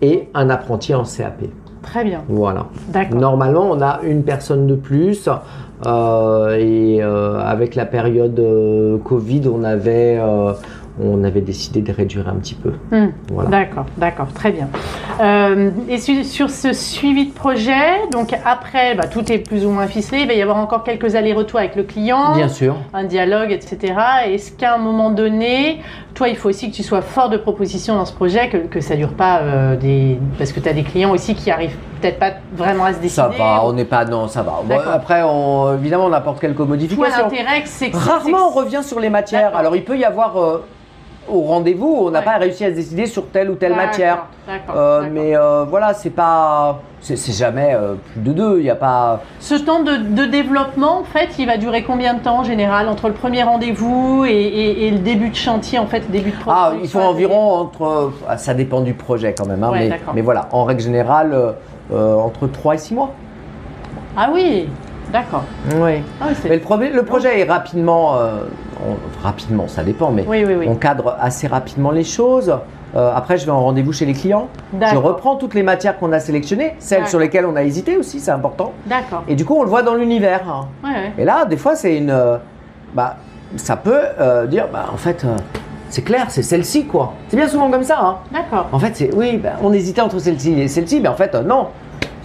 [0.00, 1.42] et un apprenti en CAP.
[1.82, 2.22] Très bien.
[2.28, 2.66] Voilà.
[2.92, 3.18] D'accord.
[3.20, 5.28] Normalement, on a une personne de plus.
[5.86, 10.18] Euh, et euh, avec la période euh, Covid, on avait,
[11.00, 12.72] on avait décidé de réduire un petit peu.
[12.90, 13.50] Hmm, Voilà.
[13.50, 14.68] D'accord, d'accord, très bien.
[15.20, 19.70] Euh, et sur, sur ce suivi de projet, donc après, bah, tout est plus ou
[19.70, 22.76] moins ficelé, il va y avoir encore quelques allers-retours avec le client, Bien sûr.
[22.94, 23.94] un dialogue, etc.
[24.26, 25.80] Est-ce qu'à un moment donné,
[26.18, 28.80] toi, il faut aussi que tu sois fort de proposition dans ce projet, que, que
[28.80, 30.18] ça dure pas euh, des...
[30.36, 33.14] Parce que tu as des clients aussi qui arrivent peut-être pas vraiment à se décider.
[33.14, 34.04] Ça va, on n'est pas.
[34.04, 34.60] Non, ça va.
[34.64, 37.22] Bon, après, on, évidemment, on apporte quelques Toi, modifications.
[37.22, 37.96] l'intérêt, c'est que...
[37.96, 39.56] Rarement, on revient sur les matières.
[39.56, 40.64] Alors, il peut y avoir euh,
[41.30, 42.24] au rendez-vous, on n'a Ouais.
[42.24, 44.26] pas réussi à se décider sur telle ou telle matière.
[44.74, 46.80] Euh, mais euh, voilà, c'est pas.
[47.00, 48.58] C'est c'est jamais euh, plus de deux.
[48.58, 49.20] Il n'y a pas.
[49.38, 52.88] Ce temps de, de développement, en fait, il va durer combien de temps en général
[52.88, 56.36] entre le premier rendez-vous et, et- et le début de chantier, en fait, début de
[56.48, 58.12] Ah, production il faut environ entre.
[58.28, 61.54] ah, Ça dépend du projet quand même, hein, Ouais, mais, voilà, en règle générale,
[61.92, 63.10] entre 3 et 6 mois.
[64.16, 64.68] Ah oui,
[65.12, 65.44] d'accord.
[65.76, 66.02] Oui.
[66.20, 68.16] Ah oui, c'est- Mais le, projet- le projet est rapidement.
[68.86, 70.66] On- rapidement, ça dépend, mais oui, oui, oui.
[70.68, 72.54] on cadre assez rapidement les choses.
[72.96, 74.48] Euh, après, je vais en rendez-vous chez les clients.
[74.80, 78.18] Je reprends toutes les matières qu'on a sélectionnées, celles sur lesquelles on a hésité aussi,
[78.20, 78.72] c'est important.
[78.86, 79.24] D'accord.
[79.28, 80.40] Et du coup, on le voit dans l'univers.
[80.82, 81.12] Ouais, ouais.
[81.18, 82.10] Et là, des fois, c'est une.
[82.10, 82.38] euh,
[82.94, 83.16] bah,
[83.56, 85.26] ça peut euh, dire, bah, en fait,
[85.90, 87.12] c'est clair, c'est celle-ci, quoi.
[87.28, 87.98] C'est bien souvent comme ça.
[88.00, 88.16] Hein.
[88.32, 88.68] D'accord.
[88.72, 91.66] En fait, c'est oui, ben, on hésitait entre celle-ci et celle-ci, mais en fait, non.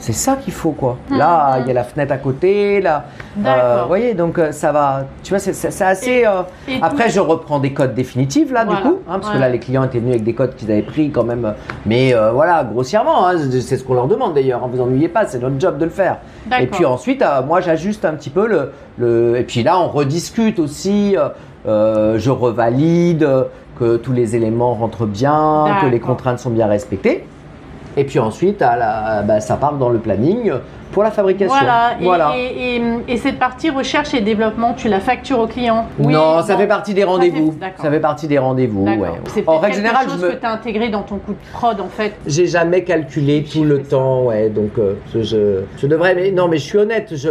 [0.06, 0.98] C'est ça qu'il faut, quoi.
[1.10, 3.06] Là, il y a la fenêtre à côté, là.
[3.38, 3.84] D'accord.
[3.84, 5.06] Vous voyez, donc euh, ça va.
[5.24, 6.26] Tu vois, c'est- assez.
[6.26, 8.98] euh, Et Après, tout- je reprends des codes définitifs, là, Voilà, du coup.
[9.08, 11.24] hein, parce que là, les clients étaient venus avec des codes qu'ils avaient pris quand
[11.24, 11.46] même.
[11.46, 11.52] euh,
[11.86, 14.68] Mais euh, voilà, grossièrement, hein, c'est ce qu'on leur demande d'ailleurs.
[14.68, 16.18] Ne vous ennuyez pas, c'est notre job de le faire.
[16.60, 19.38] Et puis ensuite, euh, moi, j'ajuste un petit peu le, le.
[19.38, 21.16] Et puis là, on rediscute aussi.
[21.18, 21.30] euh,
[21.66, 23.46] euh, je revalide euh,
[23.80, 27.26] que tous les éléments rentrent bien, que les contraintes sont bien respectées.
[27.95, 30.51] Et puis ensuite, à la- bah, ça part dans le planning
[30.91, 31.53] pour la fabrication.
[31.56, 31.95] Voilà.
[31.99, 32.34] Et, Voilà.
[32.38, 36.41] et- et- et cette partie recherche et développement, tu la factures au client Oui, non,
[36.41, 37.56] ça fait partie des Ça fait- rendez-vous.
[37.82, 38.86] Ça fait partie des rendez-vous.
[38.86, 39.10] Ouais.
[39.27, 41.34] C'est En règle quelque générale, chose je me, que tu as intégré dans ton coup
[41.34, 42.13] de prod, en fait.
[42.27, 44.49] j'ai jamais calculé tout le temps, ouais.
[44.49, 47.29] Donc euh, je, je, je devrais, mais non, mais je suis honnête, je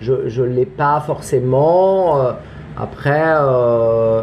[0.00, 2.20] je, je l'ai pas forcément.
[2.20, 2.32] euh,
[2.80, 4.22] après, euh,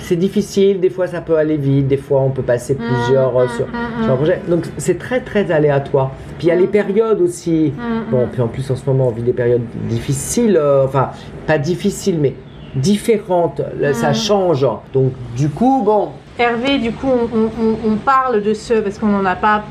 [0.00, 3.36] c'est difficile, des fois ça peut aller vite, des fois on peut passer Mmh, plusieurs
[3.36, 3.66] euh, sur,
[4.02, 4.40] sur un projet.
[4.48, 6.12] Donc c'est très très aléatoire.
[6.38, 7.72] Puis il y a les périodes aussi.
[8.10, 11.10] Bon, puis en plus en ce moment on vit des périodes difficiles, euh, enfin
[11.46, 12.34] pas difficiles mais
[12.74, 14.66] différentes, Là, ça change.
[14.92, 19.06] Donc du coup, bon, Hervé, du coup, on, on- on parle de ce, parce qu'on
[19.06, 19.64] n'en a pas,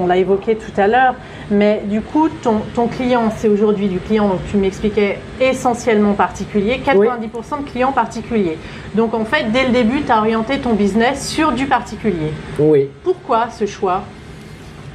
[0.00, 1.14] on, l'a évoqué tout à l'heure,
[1.50, 6.80] mais du coup, ton, ton client, c'est aujourd'hui du client, donc tu m'expliquais, essentiellement particulier,
[6.84, 8.56] 90% de clients particuliers.
[8.94, 12.32] Donc en fait, dès le début, tu as orienté ton business sur du particulier.
[12.58, 12.88] oui.
[13.04, 14.02] Pourquoi ce choix?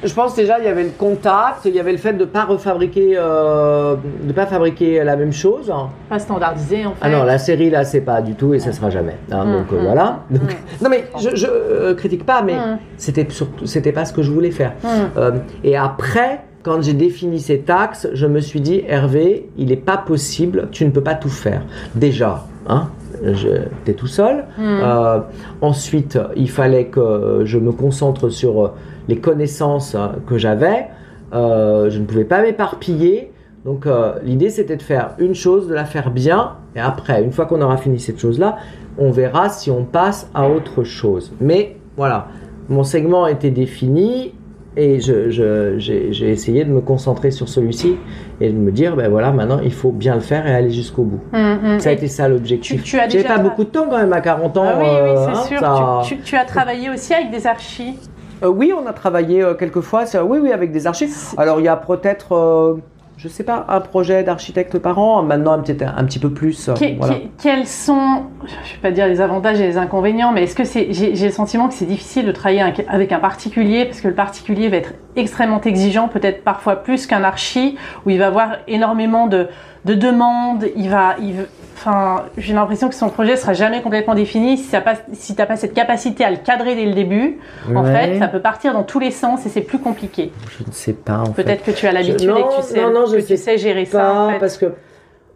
[0.03, 2.45] Je pense déjà il y avait le contact, il y avait le fait de pas
[2.45, 5.71] refabriquer, euh, de pas fabriquer la même chose.
[6.09, 6.97] Pas standardisé en fait.
[7.01, 9.15] Ah non, la série là, c'est pas du tout et ça sera jamais.
[9.31, 10.19] hein, Mm, donc euh, mm, voilà.
[10.31, 10.37] mm,
[10.83, 12.55] non mais je, je euh, critique pas, mais
[12.97, 14.73] c'était surtout, c'était pas ce que je voulais faire.
[15.17, 15.31] Euh,
[15.63, 19.97] et après, quand j'ai défini ces taxes, je me suis dit Hervé, il n'est pas
[19.97, 21.61] possible, tu ne peux pas tout faire.
[21.95, 22.89] Déjà, hein.
[23.23, 24.45] J'étais tout seul.
[24.57, 24.61] Mm.
[24.61, 25.19] Euh,
[25.61, 28.73] ensuite, il fallait que je me concentre sur euh,
[29.07, 30.87] les connaissances euh, que j'avais.
[31.33, 33.31] Euh, je ne pouvais pas m'éparpiller.
[33.65, 37.31] Donc euh, l'idée c'était de faire une chose, de la faire bien, et après, une
[37.31, 38.57] fois qu'on aura fini cette chose-là,
[38.97, 41.31] on verra si on passe à autre chose.
[41.39, 42.27] Mais voilà,
[42.69, 44.33] mon segment était défini
[44.77, 47.97] et j'ai essayé de me concentrer sur celui-ci
[48.39, 51.03] et de me dire, ben voilà, maintenant il faut bien le faire et aller jusqu'au
[51.03, 51.19] bout.
[51.33, 51.79] Mm, mm.
[51.79, 52.83] Ça a Et- été ça l'objectif.
[52.83, 54.63] Tu- tu as J'avais pas beaucoup de temps quand même à 40 ans.
[54.65, 55.59] Ah oui, oui, euh, c'est hein, sûr.
[55.59, 57.97] ça- Tu, tu- tu as travaillé aussi avec des archis?
[58.43, 61.13] euh, oui, on a travaillé euh, quelques fois, oui, oui, avec des archives.
[61.37, 62.75] Alors, il y a peut-être, euh,
[63.17, 65.21] je sais pas, un projet d'architecte par an.
[65.21, 66.69] Maintenant, peut-être un, un petit peu plus.
[66.69, 67.13] euh, Que- voilà.
[67.15, 70.55] que- quels sont, je ne vais pas dire les avantages et les inconvénients, mais est-ce
[70.55, 74.07] que c'est, j'ai, le sentiment que c'est difficile de travailler avec, un particulier parce que
[74.07, 78.57] le particulier va être extrêmement exigeant, peut-être parfois plus qu'un archi où il va avoir
[78.67, 79.47] énormément de,
[79.85, 81.35] de demandes, il va, il,
[81.81, 85.45] enfin, j'ai l'impression que son projet sera jamais complètement défini si tu pas, si t'as
[85.45, 87.39] pas cette capacité à le cadrer dès le début.
[87.75, 90.31] En fait, ça peut partir dans tous les sens et c'est plus compliqué.
[90.59, 91.23] Je ne sais pas.
[91.35, 93.37] Peut-être que tu as l'habitude et que tu sais, non, non, je que tu sais
[93.37, 93.99] sais gérer ça.
[93.99, 94.39] Pas, En fait.
[94.39, 94.65] parce que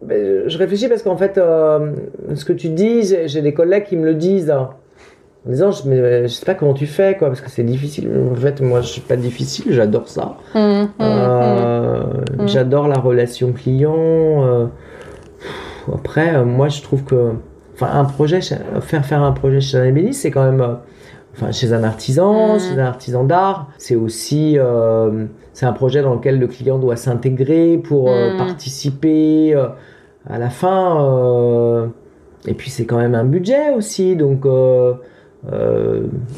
[0.02, 1.92] ben, je réfléchis parce qu'en fait, euh,
[2.34, 4.50] ce que tu dis, j'ai des collègues qui me le disent.
[4.50, 4.70] hein,
[5.46, 7.62] En disant, je, mais, euh, je sais pas comment tu fais, quoi, parce que c'est
[7.64, 8.08] difficile.
[8.30, 10.36] En fait, moi, je suis pas difficile, j'adore ça.
[10.54, 10.90] Hum, hum, hum.
[11.00, 12.02] Euh,
[12.38, 12.48] Mm.
[12.48, 13.94] J'adore la relation client.
[13.96, 14.66] euh,
[15.94, 17.32] après, euh, moi, je trouve que,
[17.74, 18.40] enfin, un projet,
[18.80, 20.74] faire faire un projet chez un ébéniste, c'est quand même, euh,
[21.34, 22.60] enfin, chez un artisan, Mm.
[22.60, 26.96] chez un artisan d'art, c'est aussi, euh, c'est un projet dans lequel le client doit
[26.96, 28.36] s'intégrer pour euh, Mm.
[28.38, 29.66] participer euh,
[30.28, 31.88] à la fin.
[32.46, 34.46] et puis, c'est quand même un budget aussi, donc.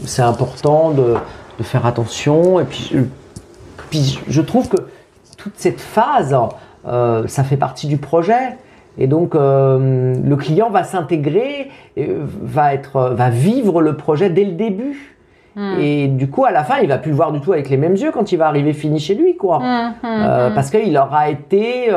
[0.04, 1.14] c'est important de,
[1.58, 2.60] de faire attention.
[2.60, 2.98] Et puis, je,
[3.90, 4.76] puis je trouve que
[5.38, 6.36] toute cette phase,
[6.84, 8.56] ça fait partie du projet.
[8.98, 14.52] Et donc, euh, le client va s'intégrer, va, être, va vivre le projet dès le
[14.52, 15.16] début.
[15.56, 15.78] Hum.
[15.80, 17.76] Et du coup, à la fin, il va plus le voir du tout avec les
[17.76, 19.60] mêmes yeux quand il va arriver fini chez lui, quoi.
[19.60, 20.54] Euh, hum.
[20.54, 21.90] parce qu'il aura été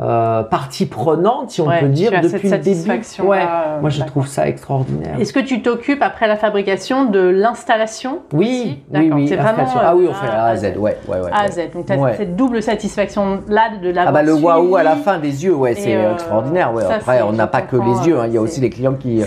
[0.00, 2.90] euh, partie prenante, si on Ouais, peut dire, tu as depuis cette le début.
[3.22, 3.38] Ouais.
[3.42, 5.16] euh, Moi, je trouve ça extraordinaire.
[5.20, 9.28] Est-ce que tu t'occupes après la fabrication de l'installation Oui, oui, oui.
[9.28, 11.30] C'est vraiment euh, ah oui, on fait A à Z, ouais, ouais, ouais.
[11.32, 11.48] A à.
[11.50, 11.70] Z.
[11.74, 12.14] Donc tu as Ouais.
[12.16, 15.74] cette double satisfaction-là de la Ah bah le waouh à la fin des yeux, ouais,
[15.74, 16.72] c'est euh, extraordinaire.
[16.72, 16.82] Ouais.
[16.84, 18.24] ça, Après, on n'a pas que les yeux, hein.
[18.26, 19.20] il y a aussi des clients qui,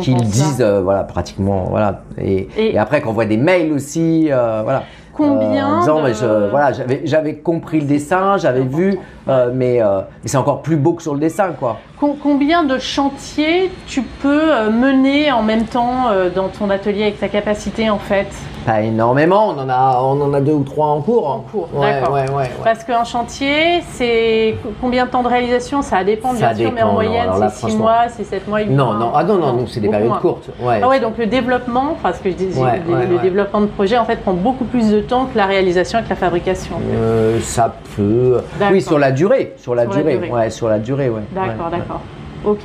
[0.00, 2.02] qui le disent, voilà, pratiquement, voilà.
[2.18, 4.84] Et, Et- et après qu'on voit des mails aussi, voilà.
[5.12, 9.50] Combien Euh, en disant, de- mais je- voilà, j'avais, compris le dessin, j'avais vu, euh,
[9.54, 11.78] mais, euh, mais c'est encore plus beau que sur le dessin, quoi.
[12.00, 17.02] Com- Combien de chantiers tu peux euh, mener en même temps euh, dans ton atelier
[17.02, 18.26] avec ta capacité en fait?
[18.66, 21.26] Pas énormément, on en a, on en a deux ou trois en cours.
[21.28, 22.14] En cours, ouais, d'accord.
[22.14, 22.50] ouais, ouais.
[22.62, 25.80] Parce qu'un chantier, c'est co- combien de temps de réalisation?
[25.80, 27.78] Ça dépend Ça bien sûr, mais dépend, en non, moyenne c'est 6 franchement.
[27.78, 28.94] mois, c'est 7 mois, 8 Non, mois.
[28.96, 30.18] non, ah non, non, non, c'est des périodes moins.
[30.18, 30.50] courtes.
[30.62, 30.80] Ouais.
[30.82, 33.96] Ah ouais, donc le développement, enfin ce que je dis, Ouais, le, développement de projet
[33.96, 36.76] en fait prend beaucoup plus de temps que la réalisation avec la fabrication.
[36.92, 38.40] Euh, ça peut.
[38.58, 38.74] D'accord.
[38.74, 40.30] Oui, sur la durée, sur la Sur la durée, durée.
[40.30, 41.22] ouais, sur la durée, ouais.
[41.32, 41.78] D'accord, ouais.
[41.90, 42.00] D'accord.
[42.44, 42.64] Ok.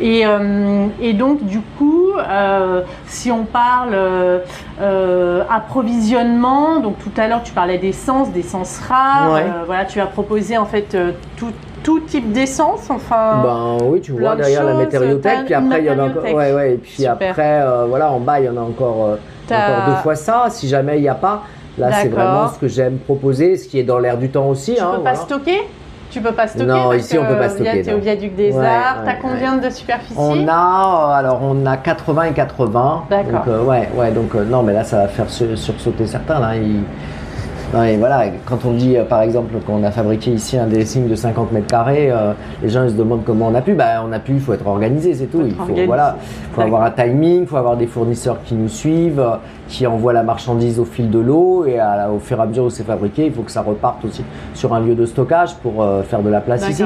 [0.00, 7.28] Et, euh, et donc, du coup, euh, si on parle euh, approvisionnement, donc tout à
[7.28, 9.44] l'heure tu parlais d'essence, d'essence rare, Ouais.
[9.66, 10.96] voilà, tu as proposé en fait
[11.36, 11.52] tout,
[11.84, 13.42] tout type d'essence, enfin.
[13.44, 16.02] Ben oui, tu vois de derrière la choses, t'as puis après il y en a
[16.08, 16.24] encore.
[16.24, 17.12] Ouais, ouais, et puis Super.
[17.12, 19.16] après, voilà, en bas il y en a encore,
[19.48, 20.46] encore deux fois ça.
[20.50, 21.44] Si jamais il n'y a pas,
[21.78, 24.74] là c'est vraiment ce que j'aime proposer, ce qui est dans l'air du temps aussi.
[24.74, 25.60] tu hein, peux pas stocker?
[26.10, 27.98] Tu peux pas stocker Non, parce ici, on que peut pas stocker, Tu es au
[27.98, 28.98] viaduc des Ouais, Arts.
[29.00, 33.04] ouais, T'as combien de superficie On a, alors on a 80 et 80.
[33.10, 33.32] D'accord.
[33.32, 36.38] Donc, euh, ouais, ouais, donc euh, non, mais là ça va faire su- sursauter certains.
[36.38, 36.82] Là, ils,
[37.82, 41.14] et voilà, quand on dit euh, par exemple qu'on a fabriqué ici un dressing de
[41.14, 42.32] 50 mètres carrés, euh,
[42.62, 43.74] les gens ils se demandent comment on a pu.
[43.74, 45.42] Bah, on a pu, il faut être organisé, c'est tout.
[45.44, 46.16] Il faut, voilà,
[46.52, 49.36] faut avoir un timing, il faut avoir des fournisseurs qui nous suivent, euh,
[49.68, 52.64] qui envoient la marchandise au fil de l'eau et à, au fur et à mesure
[52.64, 55.84] où c'est fabriqué, il faut que ça reparte aussi sur un lieu de stockage pour
[56.06, 56.84] faire de la place ici.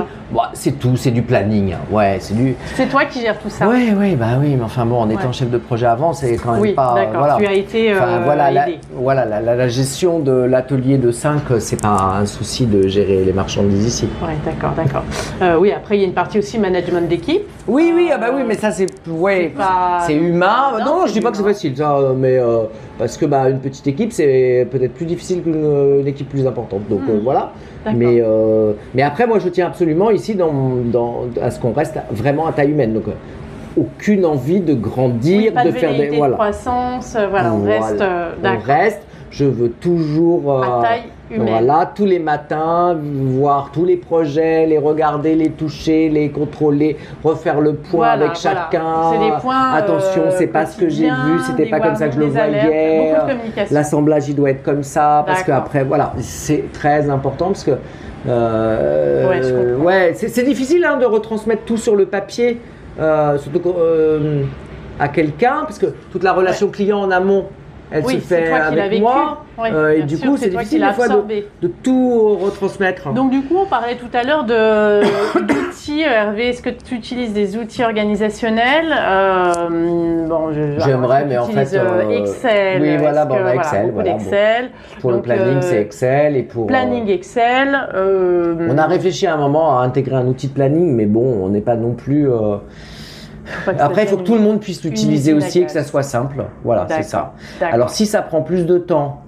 [0.53, 1.73] C'est tout, c'est du planning.
[1.73, 1.79] Hein.
[1.91, 2.55] Ouais, c'est du.
[2.75, 3.69] C'est toi qui gères tout ça.
[3.69, 6.53] Oui, oui, bah oui, mais enfin bon, en étant chef de projet avant, c'est quand
[6.53, 6.95] même oui, pas.
[7.15, 7.37] Voilà.
[7.39, 7.95] Tu as été.
[8.25, 12.89] voilà, la, voilà la, la gestion de l'atelier de 5 c'est pas un souci de
[12.89, 14.09] gérer les marchandises ici.
[14.23, 15.05] Oui, d'accord, d'accord.
[15.43, 17.43] Euh, oui, après il y a une partie aussi management d'équipe.
[17.67, 19.53] Oui, oui, ah bah oui, mais ça c'est ouais,
[20.07, 20.79] c'est humain.
[20.85, 22.65] Non, je dis pas que c'est facile, ça, mais euh,
[22.99, 26.83] parce que bah une petite équipe c'est peut-être plus difficile qu'une équipe plus importante.
[26.89, 27.23] Donc euh, hmm.
[27.23, 27.53] voilà.
[27.95, 28.23] Mais
[28.95, 30.53] mais après moi je tiens absolument ici dans,
[30.85, 32.93] dans à ce qu'on reste vraiment à taille humaine.
[32.93, 33.05] Donc
[33.79, 36.33] aucune envie de grandir, de, faire des voilà.
[36.33, 38.03] De croissance, voilà, on reste.
[38.45, 39.03] on reste.
[39.31, 40.63] Je veux toujours.
[40.63, 41.03] à taille
[41.37, 47.61] voilà, tous les matins, voir tous les projets, les regarder, les toucher, les contrôler, refaire
[47.61, 49.13] le point avec chacun.
[49.13, 49.73] C'est des points.
[49.75, 53.15] Attention, c'est pas ce que j'ai vu, c'était pas comme ça que je le voyais.
[53.71, 57.73] L'assemblage, il doit être comme ça, parce qu'après, voilà, c'est très important parce que.
[58.29, 62.78] Euh, ouais, c'est difficile hein, de retransmettre tout sur le papier, euh,
[63.39, 64.43] surtout euh,
[64.99, 67.47] à quelqu'un, parce que toute la relation client en amont,
[67.91, 69.45] elle se fait avec moi.
[69.59, 73.13] Euh, et du coup, c'est difficile des fois de, tout retransmettre.
[73.13, 76.03] Donc du coup, on parlait tout à l'heure d'outils.
[76.03, 82.11] Hervé, est-ce que tu utilises des outils organisationnels euh, bon, J'aimerais, mais en fait, euh,
[82.11, 82.83] Excel.
[82.83, 83.91] Oui, voilà, bon, Excel.
[83.93, 84.71] Voilà, Excel.
[85.01, 87.77] Pour le planning, c'est Excel et pour planning Excel.
[87.95, 91.49] On a réfléchi à un moment à intégrer un outil de planning, mais bon, on
[91.49, 92.29] n'est pas non plus.
[93.79, 96.45] Après, il faut que tout le monde puisse l'utiliser aussi et que ça soit simple.
[96.65, 97.33] Voilà, c'est ça.
[97.61, 99.23] Alors, si ça prend plus de temps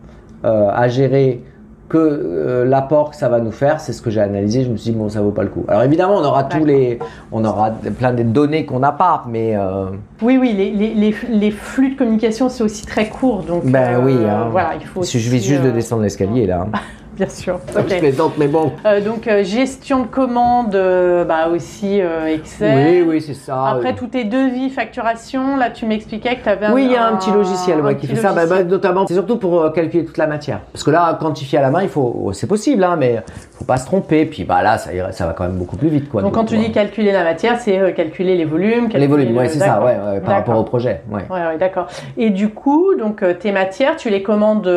[0.45, 1.43] euh, à gérer
[1.91, 4.65] que euh, l'apport que ça va nous faire, c'est ce que j'ai analysé.
[4.65, 5.65] Je me suis dit bon, ça vaut pas le coup.
[5.69, 6.99] Alors évidemment, on aura tous les,
[7.33, 9.87] on aura plein de données qu'on n'a pas, mais euh,
[10.23, 14.15] oui, oui, les, les, les, flux de communication c'est aussi très court, donc ben oui,
[14.25, 14.49] hein.
[14.51, 15.03] voilà, il faut.
[15.03, 16.69] Il suffit juste de descendre l'escalier là.
[17.21, 17.61] bien sûr.
[17.77, 18.73] Je plaisante, mais bon.
[18.87, 23.05] Euh, donc, euh, gestion de commande, euh, bah aussi Excel.
[23.05, 23.67] Oui, oui, c'est ça.
[23.67, 25.57] Après, tout est devis, facturation.
[25.57, 26.73] Là, tu m'expliquais que tu avais un.
[26.73, 28.33] Oui, il y a un, petit logiciel qui fait ça.
[28.33, 30.61] Bah, bah, notamment, c'est surtout pour calculer toute la matière.
[30.73, 33.23] Parce que là, quantifier à la main, il faut, c'est possible, hein, mais
[33.61, 34.27] faut pas se tromper.
[34.27, 36.23] Puis bah là, ça, ça va quand même beaucoup plus vite, quoi.
[36.23, 38.89] Donc, quand tu dis calculer la matière, c'est calculer les volumes.
[38.93, 41.03] les volumes, oui, c'est ça, ouais, par rapport au projet.
[41.11, 41.87] Ouais, ouais, d'accord.
[42.17, 44.69] Et du coup, donc tes matières, tu les commandes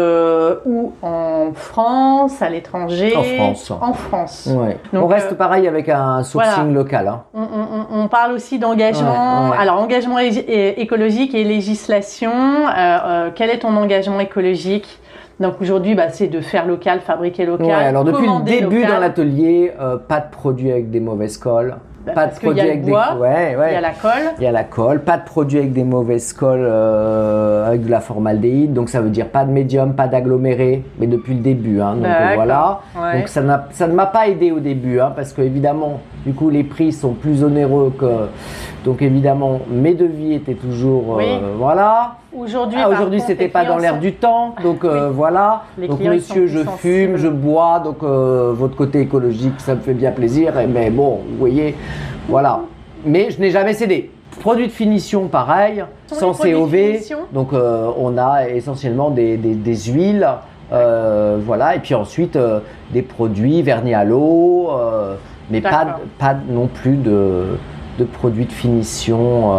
[0.65, 0.93] où?
[1.02, 3.13] En France, à l'étranger?
[3.15, 3.72] En France.
[3.72, 4.50] En France.
[4.93, 7.08] on reste euh, pareil avec un sourcing local.
[7.08, 7.24] Hein.
[7.34, 9.52] On, parle aussi d'engagement.
[9.52, 12.32] Alors, engagement écologique et législation.
[12.32, 15.00] Euh, euh, quel est ton engagement écologique?
[15.39, 17.72] Donc aujourd'hui, bah, c'est de faire local, fabriquer local.
[17.72, 19.72] alors depuis le début dans l'atelier,
[20.08, 21.76] pas de produits avec des mauvaises colles.
[22.06, 23.69] Bah, pas de produits avec des ouais, ouais.
[23.69, 24.34] il y a la colle.
[24.38, 27.89] Il y a la colle, pas de produits avec des mauvaises colles euh, avec de
[27.89, 31.80] la formaldéhyde, donc ça veut dire pas de médium, pas d'aggloméré, mais depuis le début,
[31.80, 32.82] hein, donc euh, voilà.
[33.15, 36.49] Donc ça, ça ne m'a pas aidé au début, hein, parce que évidemment, du coup,
[36.49, 38.27] les prix sont plus onéreux que,
[38.86, 42.17] donc évidemment, mes devis étaient toujours, euh, voilà.
[42.36, 45.63] Aujourd'hui, ah, aujourd'hui, c'était pas dans l'air du temps, donc voilà.
[45.77, 50.53] donc monsieur, je fume, je bois, donc votre côté écologique, ça me fait bien plaisir,
[50.67, 51.75] mais bon, vous voyez.
[52.27, 52.62] Voilà.
[53.05, 54.12] Mais je n'ai jamais cédé.
[54.39, 56.99] Produits de finition, pareil, sans COV.
[57.31, 59.38] Donc euh, on a essentiellement des,
[59.88, 60.27] huiles.
[60.71, 62.59] Euh, voilà, et puis ensuite euh,
[62.91, 64.71] des produits vernis à l'eau,
[65.49, 67.58] mais pas, pas non plus de,
[68.13, 69.51] produits de finition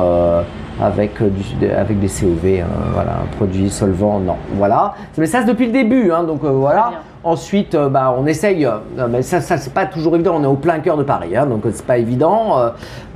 [0.80, 2.60] avec, avec des COV.
[2.60, 4.36] Hein, voilà, un produit solvant, non.
[4.54, 6.92] Voilà, mais ça c'est depuis le début, hein, donc voilà.
[7.24, 8.72] Ensuite, euh, bah, on essaye, euh,
[9.08, 11.46] mais ça, ça c'est pas toujours évident, on est au plein cœur de Paris, hein,
[11.46, 12.58] donc c'est pas évident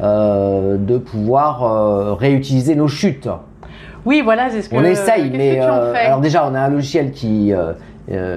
[0.02, 3.28] euh, de pouvoir réutiliser nos chutes.
[4.07, 7.52] Oui, voilà, c'est ce que on essaye, mais alors déjà, on a un logiciel qui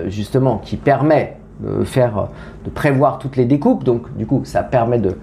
[0.08, 2.28] justement qui permet de faire,
[2.66, 5.16] de prévoir toutes les découpes, donc du coup, ça permet de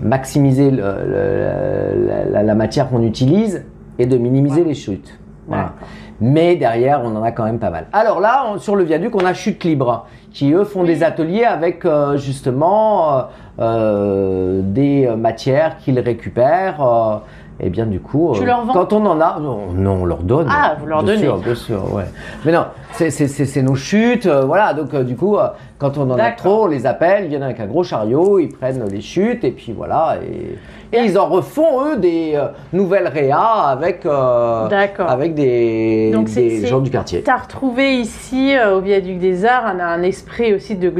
[0.00, 3.64] maximiser la, matière qu'on utilise
[3.98, 5.18] et de minimiser les chutes.
[5.46, 5.72] Voilà
[6.20, 7.86] mais derrière, on en a quand même pas mal.
[7.92, 11.84] Alors là, sur le viaduc, on a Chute Libre, qui eux font des ateliers avec
[11.84, 13.22] euh, justement euh,
[13.60, 17.20] euh, des matières qu'ils récupèrent
[17.58, 20.48] Et bien du coup, Tu leur vends quand on en a, non, on leur donne.
[20.50, 21.26] Ah, vous leur bien donnez.
[21.26, 22.04] sûr, bien sûr, ouais.
[22.44, 24.74] Mais non, c'est- nos chutes, euh, voilà.
[24.74, 25.36] Donc euh, du coup,
[25.80, 28.48] quand on en a trop, on les appelle, ils viennent avec un gros chariot, ils
[28.48, 30.18] prennent les chutes et puis voilà.
[30.22, 30.58] Et,
[30.92, 34.68] et ils en refont eux des euh, nouvelles réas avec euh,
[34.98, 36.28] avec des, Donc,
[36.64, 37.22] gens du quartier.
[37.22, 40.92] Tu as retrouvé ici, euh, au Viaduc des Arts, un, un esprit aussi de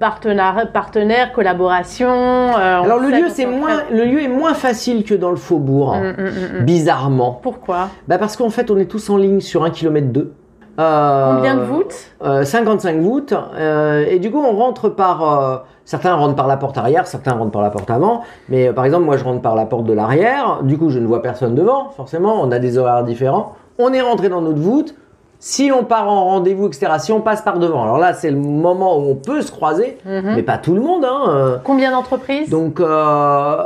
[0.00, 2.08] partenaire, partenaire collaboration.
[2.08, 5.92] euh, Alors le lieu, c'est moins, le lieu est moins facile que dans le faubourg,
[5.92, 6.26] hum, hum,
[6.58, 6.64] hum.
[6.64, 7.38] bizarrement.
[7.42, 7.90] Pourquoi?
[8.08, 10.32] Bah parce qu'en fait, on est tous en ligne sur un kilomètre deux.
[10.78, 13.32] Euh, Combien de voûtes euh, 55 voûtes.
[13.56, 15.22] euh, et du coup, on rentre par.
[15.42, 18.22] euh, certains rentrent par la porte arrière, certains rentrent par la porte avant.
[18.48, 20.60] Mais euh, par exemple, moi, je rentre par la porte de l'arrière.
[20.62, 21.90] Du coup, je ne vois personne devant.
[21.96, 23.54] Forcément, on a des horaires différents.
[23.78, 24.94] On est rentré dans notre voûte.
[25.38, 28.38] Si on part en rendez-vous, etc., si on passe par devant, alors là, c'est le
[28.38, 30.32] moment où on peut se croiser, Mhm.
[30.34, 31.04] mais pas tout le monde.
[31.04, 31.56] Hein, euh.
[31.62, 32.48] Combien d'entreprises?
[32.48, 33.56] Donc, euh,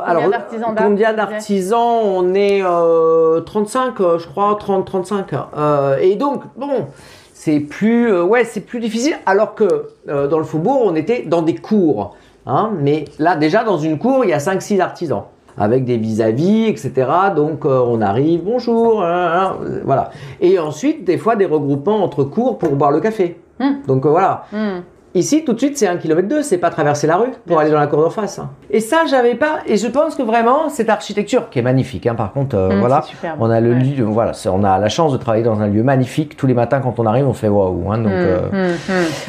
[0.85, 5.27] combien d'artisans On est euh, 35, euh, je crois, 30, 35.
[5.57, 6.87] Euh, et donc, bon,
[7.35, 9.15] c'est plus, euh, ouais, c'est plus difficile.
[9.25, 12.17] Alors que euh, dans le faubourg, on était dans des cours.
[12.47, 15.23] Hein, mais là, déjà, dans une cour, il y a 5-6 artisans.
[15.59, 16.93] Avec des vis-à-vis, etc.
[17.35, 20.11] Donc, euh, on arrive, bonjour, hein, hein, voilà.
[20.41, 23.39] Et ensuite, des fois, des regroupements entre cours pour boire le café.
[23.59, 23.75] Hmm.
[23.87, 24.45] Donc, euh, voilà.
[24.53, 24.81] Hmm.
[25.13, 27.59] Ici, tout de suite, c'est un kilomètre deux, c'est pas traverser la rue pour Bien
[27.59, 28.41] aller dans la cour d'en face.
[28.71, 29.59] Et ça, j'avais pas.
[29.67, 32.79] Et je pense que vraiment, cette architecture qui est magnifique, hein, par contre, euh, Hmm,
[32.79, 33.03] voilà,
[33.41, 33.81] on a le Ouais.
[33.81, 36.37] lieu, voilà, on a la chance de travailler dans un lieu magnifique.
[36.37, 37.91] Tous les matins, quand on arrive, on fait waouh.
[37.91, 38.77] Hein, donc, euh,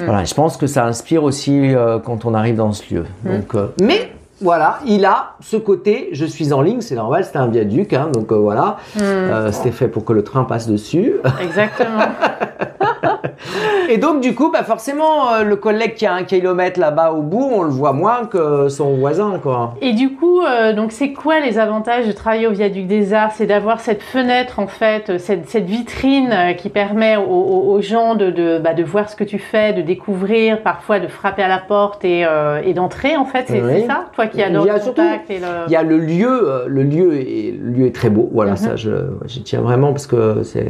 [0.06, 3.06] voilà, je pense que ça inspire aussi euh, quand on arrive dans ce lieu.
[3.26, 4.12] Donc, mais
[4.42, 6.10] voilà, il a ce côté.
[6.14, 9.02] Je suis en ligne, c'est normal, c'était un viaduc, hein, donc euh, voilà, Hmm.
[9.04, 11.16] Euh, c'était fait pour que le train passe dessus.
[11.42, 12.02] Exactement.
[13.90, 17.22] Et donc, du coup, bah, forcément, euh, le collègue qui a un kilomètre là-bas au
[17.22, 19.76] bout, on le voit moins que son voisin, quoi.
[19.82, 20.42] Et du coup,
[20.76, 23.32] donc c'est quoi les avantages de travailler au Viaduc des Arts?
[23.34, 28.60] C'est d'avoir cette fenêtre, en fait, cette, cette vitrine qui permet aux, gens de, de,
[28.60, 32.06] bah, de voir ce que tu fais, de découvrir, parfois de frapper à la porte
[32.06, 32.26] et,
[32.64, 33.46] et d'entrer, en fait.
[33.48, 33.82] C'est Oui.
[33.82, 35.46] c'est ça Toi Il y a le surtout- et le...
[35.68, 38.30] Il y a le lieu, euh, le lieu est, le lieu est très beau.
[38.34, 38.90] Voilà, ça, je,
[39.26, 40.68] j'y tiens vraiment parce que c'est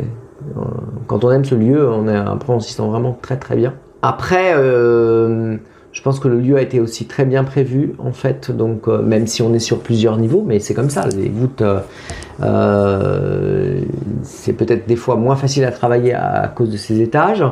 [0.57, 0.61] euh,
[1.07, 3.73] quand on aime ce lieu, on est après on s'y sent vraiment très très bien.
[4.01, 5.57] Après, euh,
[5.91, 8.49] je pense que le lieu a été aussi très bien prévu en fait.
[8.49, 11.05] Donc euh, même si on est sur plusieurs niveaux, mais c'est comme ça.
[11.15, 11.63] Les voûtes,
[12.41, 13.79] euh,
[14.23, 17.43] c'est peut-être des fois moins facile à travailler à, à cause de ces étages.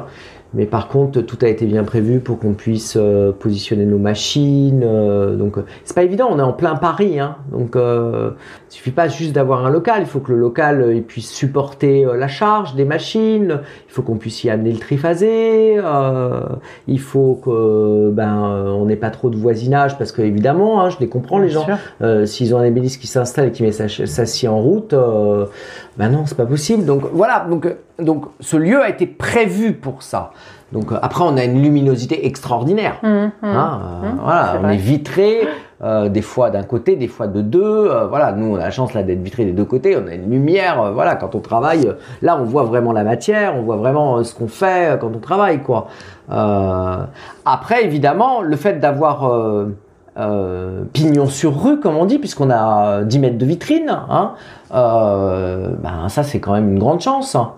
[0.56, 4.84] Mais par contre, tout a été bien prévu pour qu'on puisse euh, positionner nos machines.
[4.84, 6.28] euh, donc, euh, c'est pas évident.
[6.32, 8.32] On est en plein Paris, hein, donc euh,
[8.70, 10.02] il suffit pas juste d'avoir un local.
[10.02, 13.60] Il faut que le local il puisse supporter la charge des machines.
[13.88, 15.80] Il faut qu'on puisse y amener le triphasé.
[16.88, 20.98] il faut que ben on n'ait pas trop de voisinage parce que évidemment, hein, je
[21.00, 21.68] les comprends les gens.
[22.26, 24.96] S'ils ont un ébéniste qui s'installe et qui met sa, sa scie en route,
[25.98, 26.86] ben non, c'est pas possible.
[26.86, 27.68] Donc voilà, donc,
[28.00, 30.32] donc ce lieu a été prévu pour ça.
[30.72, 32.98] Donc euh, après, on a une luminosité extraordinaire.
[33.04, 33.50] Hum, hum.
[33.50, 35.48] Hein, euh, Hum, voilà, on est vitré,
[35.84, 37.62] euh, des fois d'un côté, des fois de deux.
[37.64, 39.98] euh, voilà, nous on a la chance là d'être vitré des deux côtés.
[39.98, 40.92] On a une lumière.
[40.94, 41.92] voilà, quand on travaille,
[42.22, 45.62] là on voit vraiment la matière, on voit vraiment ce qu'on fait quand on travaille,
[45.64, 45.88] quoi.
[47.46, 49.32] Après, évidemment, le fait d'avoir
[50.94, 54.34] pignon sur rue, comme on dit, puisqu'on a 10 mètres de vitrine, hein,
[54.72, 57.36] ben, ça c'est quand même une grande chance.
[57.36, 57.54] hein.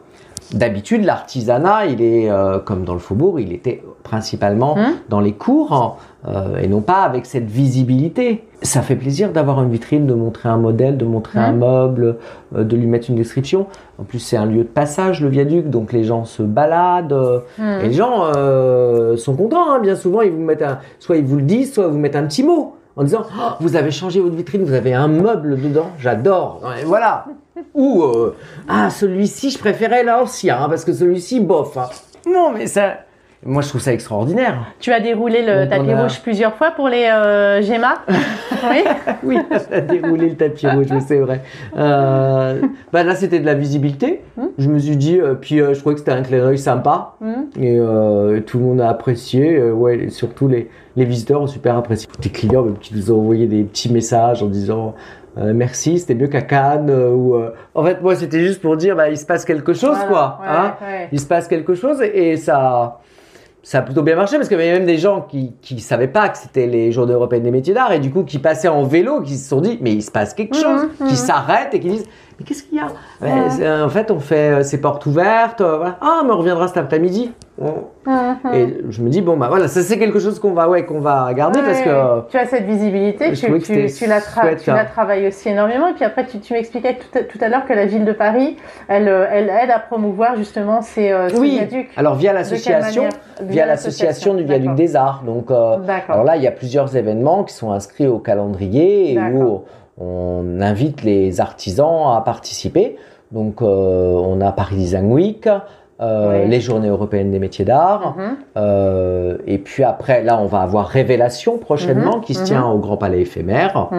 [0.53, 4.95] D'habitude, l'artisanat, il est euh, comme dans le faubourg, il était principalement Hum.
[5.09, 5.97] dans les cours
[6.27, 8.43] euh, et non pas avec cette visibilité.
[8.61, 11.59] Ça fait plaisir d'avoir une vitrine, de montrer un modèle, de montrer un Hum.
[11.59, 12.17] meuble,
[12.55, 13.67] euh, de lui mettre une description.
[13.97, 17.13] En plus, c'est un lieu de passage, le viaduc, donc les gens se baladent.
[17.13, 17.65] Hum.
[17.81, 19.79] et les gens euh, sont contents, hein.
[19.79, 22.15] bien souvent ils vous mettent un, soit ils vous le disent, soit ils vous mettent
[22.17, 25.59] un petit mot en disant Oh, vous avez changé votre vitrine, vous avez un meuble
[25.61, 26.61] dedans, j'adore.
[26.85, 27.25] Voilà.
[27.73, 28.35] Ou euh,
[28.67, 31.77] ah celui-ci je préférais l'ancien hein, parce que celui-ci bof.
[31.77, 31.89] hein.
[32.27, 32.97] Non mais ça,
[33.45, 34.65] moi je trouve ça extraordinaire.
[34.79, 37.95] Tu as déroulé le Donc, tapis a- rouge plusieurs fois pour les euh, Gemma
[38.69, 38.83] Oui.
[39.23, 39.37] Oui,
[39.71, 41.41] a déroulé le tapis rouge, c'est vrai.
[41.77, 42.61] Euh,
[42.93, 44.21] bah là c'était de la visibilité.
[44.37, 44.47] Hmm.
[44.57, 47.13] Je me suis dit, euh, puis euh, je trouvais que c'était un clin d'œil sympa.
[47.21, 47.47] Hum.
[47.59, 47.77] Et
[48.45, 52.07] tout le monde a apprécié, ouais, et surtout les, les visiteurs ont super apprécié.
[52.21, 54.93] Des clients même qui nous ont envoyé des petits messages en disant
[55.37, 56.89] euh, merci, c'était mieux qu'à Cannes.
[56.89, 59.71] euh, ou, euh, En fait, moi, c'était juste pour dire, bah, il se passe quelque
[59.73, 60.39] chose, Voilà, quoi.
[60.41, 60.73] ouais, hein.
[60.81, 61.09] ouais.
[61.13, 62.99] Il se passe quelque chose et, et ça,
[63.63, 66.07] ça a plutôt bien marché parce qu'il y avait même des gens qui qui savaient
[66.07, 68.83] pas que c'était les Journées européennes des métiers d'art et du coup qui passaient en
[68.83, 71.07] vélo, qui se sont dit, mais il se passe quelque Mhm, chose, mhm.
[71.07, 72.07] qui s'arrêtent et qui disent,
[72.41, 72.87] mais qu'est-ce qu'il y a
[73.21, 75.61] Ouais, c'est- En fait, on fait euh, ces portes ouvertes.
[75.61, 75.97] euh, voilà.
[76.01, 77.31] Ah, mais on reviendra cet après-midi.
[77.59, 78.53] Mhm.
[78.55, 80.99] Et je me dis, bon, bah voilà, ça c'est quelque chose qu'on va, ouais, qu'on
[80.99, 82.29] va garder parce que.
[82.31, 84.19] tu as cette visibilité, tu, tu, tu la,
[84.55, 84.85] tu hein.
[84.91, 85.87] travailles aussi énormément.
[85.89, 88.57] Et puis après, tu, m'expliquais tout à, tout à l'heure que la ville de Paris,
[88.87, 91.89] elle, euh, elle aide à promouvoir justement ces, euh, ces Oui, viaducs.
[91.95, 93.03] alors via l'association,
[93.41, 95.21] via l'association du Viaduc des Arts.
[95.23, 95.77] Donc, euh,
[96.09, 99.63] alors là, il y a plusieurs événements qui sont inscrits au calendrier et où D'accord.
[100.01, 102.97] On invite les artisans à participer.
[103.31, 105.47] Donc, euh, on a Paris Design Week,
[106.01, 106.49] euh, Oui.
[106.49, 108.15] les Journées européennes des métiers d'art.
[108.17, 108.23] Mhm.
[108.57, 112.45] Euh, et puis après, là, on va avoir Révélation prochainement Mhm, qui se mhm.
[112.47, 113.89] tient au Grand Palais éphémère.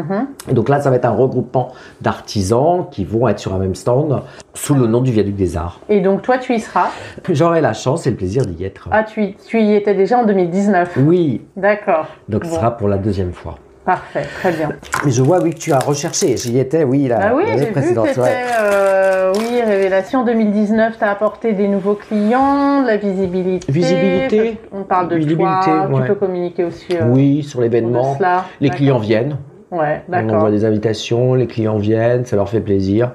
[0.51, 1.69] Et donc là, ça va être un regroupement
[2.01, 4.21] d'artisans qui vont être sur un même stand
[4.55, 5.81] sous le nom du Viaduc des Arts.
[5.89, 6.89] Et donc, toi, tu y seras?
[7.31, 8.89] J'aurai la chance et le plaisir d'y être.
[8.91, 10.99] Ah, tu y, tu y étais déjà en 2019.
[11.07, 12.07] Oui, D'accord.
[12.29, 13.55] donc ce sera pour la deuxième fois.
[13.85, 14.69] Parfait, très bien.
[15.05, 16.37] Mais je vois, oui, que tu as recherché.
[16.37, 18.13] J'y étais, oui, la- Ah oui, l'année j'ai vu précédente.
[18.15, 18.29] que ouais.
[18.61, 23.73] euh, oui, Révélation 2019, tu as apporté des nouveaux clients, de la visibilité.
[23.73, 24.59] Visibilité.
[24.73, 26.01] On parle de Visibilité, toi, ouais.
[26.03, 28.17] tu peux communiquer aussi euh, Oui, sur l'événement.
[28.61, 29.37] Les clients viennent.
[29.73, 30.35] Ouais, On d'accord.
[30.37, 33.13] envoie des invitations, les clients viennent, ça leur fait plaisir.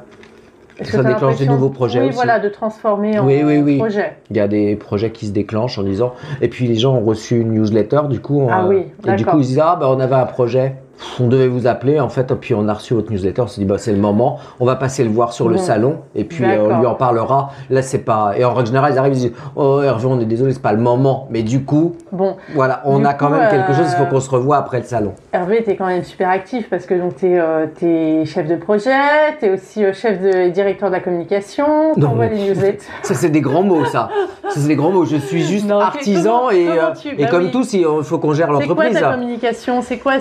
[0.83, 2.15] Ça déclenche des nouveaux projets Oui, aussi.
[2.15, 3.77] voilà, de transformer en Oui, oui, oui.
[3.77, 4.17] projet.
[4.29, 6.13] Il y a des projets qui se déclenchent en disant.
[6.41, 8.47] Et puis les gens ont reçu une newsletter, du coup.
[8.51, 10.75] Ah euh, oui, Et du coup, ils disent Ah, bah, on avait un projet.
[11.19, 13.41] On devait vous appeler, en fait, puis on a reçu votre newsletter.
[13.41, 14.39] On s'est dit, bah, c'est le moment.
[14.59, 15.61] On va passer le voir sur le Bon.
[15.61, 17.51] salon, et puis euh, on lui en parlera.
[17.69, 18.33] Là, c'est pas.
[18.37, 20.73] Et en règle générale, ils arrivent, ils disent Oh, Hervé, on est désolé, c'est pas
[20.73, 21.27] le moment.
[21.29, 23.87] Mais du coup, Bon, voilà, on Du a quand même quelque euh, chose.
[23.91, 25.13] Il faut qu'on se revoie après le salon.
[25.33, 28.91] Hervé, es quand même super actif parce que donc tu es, chef de projet,
[29.39, 32.49] tu es aussi euh, chef de directeur de la communication, tu Non, envoies mais- les
[32.49, 32.85] newsletters.
[33.03, 34.09] Ça, c'est des grands mots, ça.
[34.49, 35.05] Ça, c'est des grands mots.
[35.05, 37.51] Je suis juste Non, artisan comment- et, comment euh, et bah comme oui.
[37.51, 38.99] tous, il faut qu'on gère C'est quoi l'entreprise.
[38.99, 39.81] ta communication?
[39.81, 40.13] C'est quoi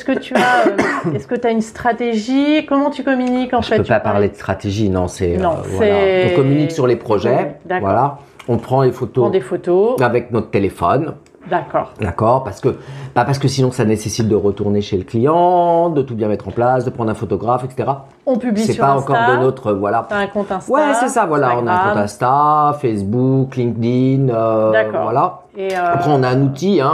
[0.00, 2.64] Est-ce que tu as, euh, est-ce que tu as une stratégie?
[2.64, 3.76] Comment tu communiques en Je fait?
[3.76, 5.08] peux Tu pas parler de stratégie, non.
[5.08, 6.32] C'est Non, euh, voilà.
[6.32, 7.56] On communique sur les projets.
[7.68, 8.16] Voilà.
[8.48, 10.00] On prend les photos des photos.
[10.00, 11.16] avec notre téléphone.
[11.48, 11.92] D'accord.
[12.00, 12.68] D'accord, parce que
[13.14, 16.46] bah parce que sinon ça nécessite de retourner chez le client, de tout bien mettre
[16.48, 17.90] en place, de prendre un photographe, etc.
[18.26, 19.12] On publie C'est sur pas Insta.
[19.12, 20.06] encore de notre voilà.
[20.08, 20.72] T'as un compte Insta.
[20.72, 21.56] Ouais, c'est ça, voilà.
[21.60, 21.98] On a un compte.
[21.98, 25.02] Insta, Facebook, LinkedIn, euh, D'accord.
[25.04, 25.40] voilà.
[25.56, 26.92] Et, euh, Après, on a un outil, hein,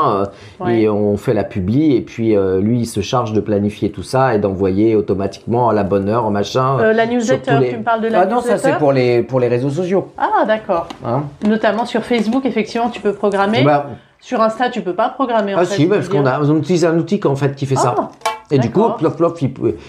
[0.60, 0.80] euh, ouais.
[0.82, 4.02] et on fait la publi, et puis euh, lui, il se charge de planifier tout
[4.02, 6.78] ça et d'envoyer automatiquement à la bonne heure, machin.
[6.80, 8.92] Euh, la newsletter, les- tu me parles de la Ah non, ça newsletter c'est pour
[8.92, 10.08] les pour les réseaux sociaux.
[10.16, 10.86] Ah, d'accord.
[11.06, 11.24] Hein.
[11.46, 13.62] Notamment sur Facebook, effectivement, tu peux programmer.
[13.62, 13.86] Bah,
[14.20, 15.54] Sur Insta, tu peux pas programmer.
[15.54, 16.34] en ah fait, si, parce qu'on dire.
[16.34, 17.94] a, on utilise un outil en fait qui fait ça.
[17.98, 18.08] Ah,
[18.50, 18.84] Et du coup,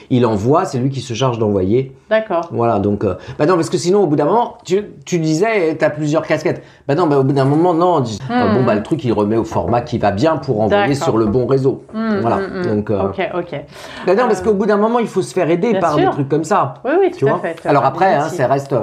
[0.09, 1.95] il, envoie, c'est lui qui se charge d'envoyer.
[2.09, 2.47] D'accord.
[2.51, 3.03] Voilà, donc.
[3.03, 5.89] euh, bah non, parce que sinon, au bout d'un moment, tu, tu disais, tu as
[5.91, 6.63] plusieurs casquettes.
[6.87, 7.99] Bah non, bah au bout d'un moment, non.
[8.01, 8.53] Hmm.
[8.55, 11.25] bon, bah le truc, il remet au format qui va bien pour envoyer sur le
[11.25, 11.83] bon réseau.
[11.93, 12.37] Hmm, voilà.
[12.37, 12.61] hmm.
[12.65, 12.89] Donc.
[12.89, 13.61] euh, Ok, ok.
[14.05, 15.93] bah non, parce Euh, qu'au bout d'un moment, il faut se faire aider bien par
[15.95, 16.05] sûr.
[16.09, 16.75] des trucs comme ça.
[16.83, 17.55] Oui, oui, tout Tu à vois fait.
[17.65, 18.73] Alors après, hein, ça reste.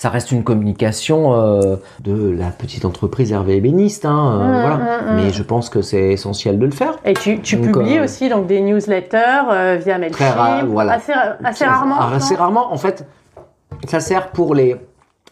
[0.00, 4.76] Ça reste une communication euh, de la petite entreprise Hervé Ébéniste, hein, euh, voilà.
[4.76, 5.16] hmm, hmm.
[5.16, 6.96] Mais je pense que c'est essentiel de le faire.
[7.04, 10.12] Et tu, tu Donc, publies euh, aussi donc des newsletters via Mailchimp.
[10.12, 10.94] Très rare, voilà.
[10.94, 11.12] Assez,
[11.44, 12.00] assez rarement.
[12.00, 13.06] Assez rarement, en fait,
[13.88, 14.74] ça sert pour les,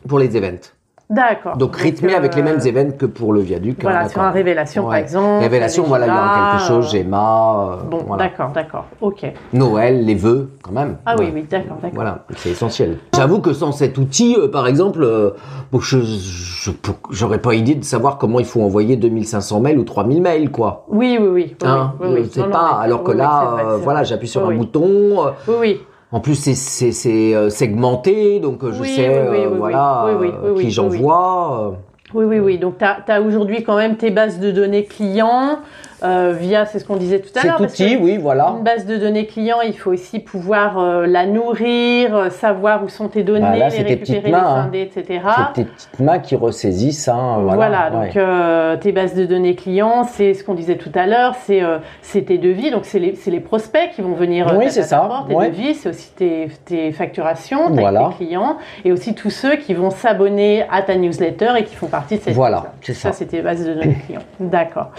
[0.06, 0.74] pour les events.
[1.10, 1.56] D'accord.
[1.56, 3.78] Donc rythmé euh, avec les mêmes events que pour le viaduc.
[3.82, 5.42] Voilà, hein, sur un révélation par exemple.
[5.42, 8.24] Révélation, voilà, il y aura quelque chose, j'ai Gemma, euh, Bon, voilà.
[8.24, 8.84] d'accord, d'accord.
[9.00, 9.24] Ok.
[9.54, 10.98] Noël, les vœux, quand même.
[11.06, 11.90] Ah oui, oui, d'accord, d'accord.
[11.94, 12.98] Voilà, c'est essentiel.
[13.14, 15.30] J'avoue que sans cet outil, euh, par exemple, euh,
[15.72, 16.70] bon, je je-
[17.10, 20.84] j'aurais pas idée de savoir comment il faut envoyer 2500 mails ou 3000 mails, quoi.
[20.88, 21.56] Oui, oui, oui.
[21.62, 22.80] oui, Hein, oui, Non, pas.
[22.82, 24.82] Alors que oui, là, vrai, euh, voilà, j'appuie sur un bouton.
[25.26, 25.80] euh, Oui, oui.
[26.10, 30.28] En plus, c'est- c'est c'est, euh, segmenté, donc euh, je Oui, sais, oui, voilà, oui,
[30.42, 31.74] oui, oui, qui j'envoie.
[32.14, 32.58] Oui, oui, oui.
[32.58, 35.58] Donc, tu as, aujourd'hui quand même tes bases de données clients
[36.02, 37.58] euh, via, c'est ce qu'on disait tout à l'heure.
[37.58, 38.54] Cet outil, oui, voilà.
[38.56, 42.88] Une base de données client, il faut aussi pouvoir euh, la nourrir, euh, savoir où
[42.88, 44.62] sont tes données, Bah, là, les tes récupérer, mains, les hein.
[44.64, 45.20] scinder, etc.
[45.48, 47.90] C'est tes petites mains qui ressaisissent, hein, Voilà, voilà.
[47.90, 48.22] donc ouais.
[48.22, 51.78] euh, tes bases de données clients, c'est ce qu'on disait tout à l'heure, c'est euh,
[52.12, 55.34] tes devis, donc c'est les, les prospects qui vont venir Oui, c'est ça, porte, tes
[55.34, 55.50] ouais.
[55.50, 58.10] devis, c'est aussi tes, tes facturations, tes Voilà.
[58.16, 62.16] clients, et aussi tous ceux qui vont s'abonner à ta newsletter et qui font partie
[62.18, 63.10] de cette Voilà, c'est ça.
[63.12, 64.22] Ça, c'est tes bases de données clients.
[64.40, 64.90] D'accord.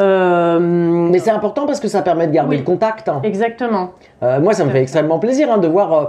[0.00, 2.58] Euh, Mais c'est important parce que ça permet de garder Oui.
[2.58, 3.08] le contact.
[3.08, 3.20] hein.
[3.24, 3.90] Exactement.
[4.22, 4.82] Euh, moi, ça me fait fait.
[4.82, 6.04] extrêmement plaisir hein, de voir euh,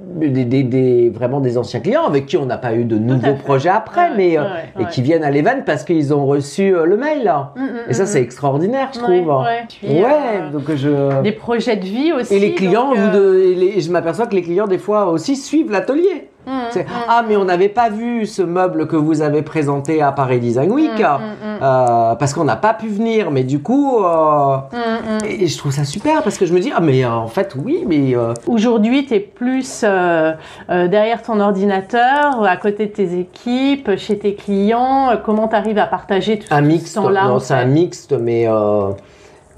[0.00, 3.34] des, des- des- vraiment des anciens clients avec qui on n'a pas eu de nouveaux
[3.34, 6.74] projets après, Ouais, mais euh, ouais, et qui viennent à l'event parce qu'ils ont reçu
[6.74, 7.32] euh, le mail.
[7.56, 9.26] Mm, mm, Et ça, mm, c'est extraordinaire, je trouve.
[9.42, 9.64] ouais.
[9.68, 11.22] Puis, euh, donc je.
[11.22, 12.34] Des projets de vie aussi.
[12.34, 14.78] Et les clients, donc, vous euh, de- et les- je m'aperçois que les clients, des
[14.78, 16.28] fois, aussi suivent l'atelier.
[16.46, 16.92] Mmh, C'est, mmh.
[17.08, 20.70] ah, mais on n'avait pas vu ce meuble que vous avez présenté à Paris Design
[20.72, 23.30] Week Mmh, mmh, euh, parce qu'on n'a pas pu venir.
[23.30, 25.18] Mais du coup, euh, Mmh, mmh.
[25.42, 27.54] et je trouve ça super parce que je me dis, ah, mais euh, en fait,
[27.56, 30.32] oui, mais euh, Aujourd'hui, tu es plus euh,
[30.70, 35.10] euh, derrière ton ordinateur, à côté de tes équipes, chez tes clients.
[35.10, 36.94] Euh, Comment tu arrives à partager tout un ce mixte.
[36.94, 38.90] temps-là Non, c'est un mixte, mais euh,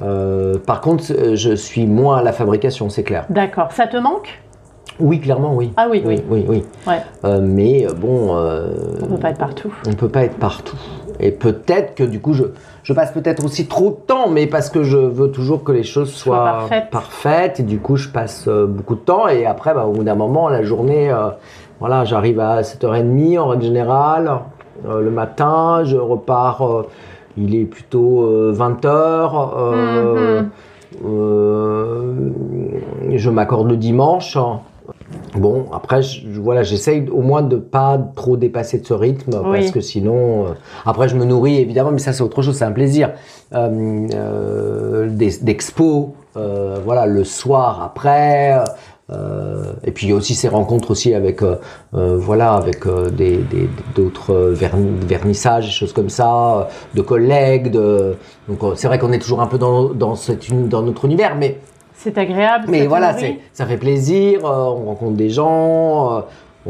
[0.03, 3.24] euh, par contre, je suis moins à la fabrication, c'est clair.
[3.28, 3.72] D'accord.
[3.72, 4.41] Ça te manque?
[5.01, 5.72] Oui, clairement, oui.
[5.76, 6.20] Ah oui, oui.
[6.28, 6.64] oui, oui.
[6.86, 7.01] Ouais.
[7.24, 8.72] Euh, mais euh, bon, euh,
[9.03, 9.72] On peut pas être partout.
[9.88, 10.76] on peut pas être partout.
[11.20, 12.44] Et peut-être que du coup, je,
[12.82, 15.82] je passe peut-être aussi trop de temps, mais parce que je veux toujours que les
[15.84, 16.90] choses Soient soient parfaites.
[16.90, 17.61] parfaites.
[17.61, 19.28] Et du coup, je passe euh, beaucoup de temps.
[19.28, 21.12] Et après, bah, au bout d'un moment, la journée,
[21.80, 24.30] voilà, j'arrive à 7h30 en règle générale.
[24.84, 26.84] le matin, je repars.
[27.36, 30.44] il est plutôt 20h.
[31.03, 32.32] Mhm.
[33.16, 34.36] je m'accorde le dimanche.
[35.35, 39.59] Bon, après, je, voilà, j'essaye au moins de pas trop dépasser de ce rythme Oui.
[39.61, 40.49] parce que sinon, euh,
[40.87, 43.11] après, je me nourris évidemment, mais ça, c'est autre chose, c'est un plaisir.
[43.55, 48.59] Euh, euh, des- D'expos, euh, voilà, le soir après.
[49.11, 51.41] euh, et puis il y a aussi ces rencontres aussi avec,
[51.93, 57.70] voilà, avec euh, des des- d'autres verni- vernissages, des choses comme ça, de collègues.
[57.70, 58.16] De...
[58.49, 61.37] Donc c'est vrai qu'on est toujours un peu dans, dans, cette, uni- dans notre univers,
[61.37, 61.59] mais
[62.01, 62.66] C'est agréable.
[62.68, 63.14] mais voilà,
[63.53, 66.20] ça fait plaisir, euh, on rencontre des gens, euh,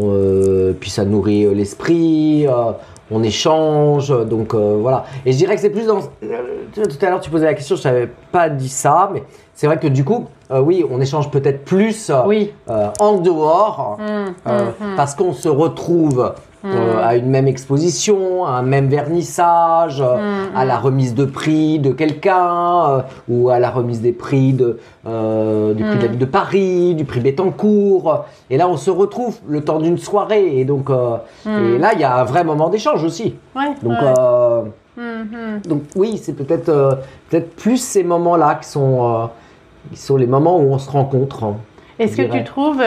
[0.01, 2.47] euh, puis ça nourrit l'esprit,
[3.11, 5.05] on échange, donc voilà.
[5.27, 6.01] Et je dirais que c'est plus dans...
[6.01, 9.23] tout à l'heure tu posais la question, je savais pas dit ça, mais
[9.55, 12.53] c'est vrai que du coup, euh, oui, on échange peut-être plus Oui.
[12.71, 14.97] euh, en dehors, Hum, euh, hum, hum.
[14.97, 16.33] parce qu'on se retrouve
[16.65, 16.99] euh, Mm.
[17.05, 20.17] à une même exposition, à un même vernissage, euh,
[20.53, 24.53] Mm, à la remise de prix de quelqu'un, euh, ou à la remise des prix
[24.53, 26.11] de, du prix de la Mm.
[26.11, 28.25] ville de Paris, du prix Bettencourt.
[28.51, 30.59] Et là, on se retrouve le temps d'une soirée.
[30.59, 30.89] Et donc,
[31.47, 33.35] et là, il y a un vrai moment d'échange aussi.
[33.57, 35.61] Ouais, Donc, ouais.
[35.69, 36.99] donc oui, c'est peut-être
[37.31, 39.29] peut-être plus ces moments-là qui sont,
[39.93, 41.45] qui sont les moments où on se rencontre.
[41.45, 41.57] hein.
[41.99, 42.39] Est-ce que dirais.
[42.39, 42.83] tu trouves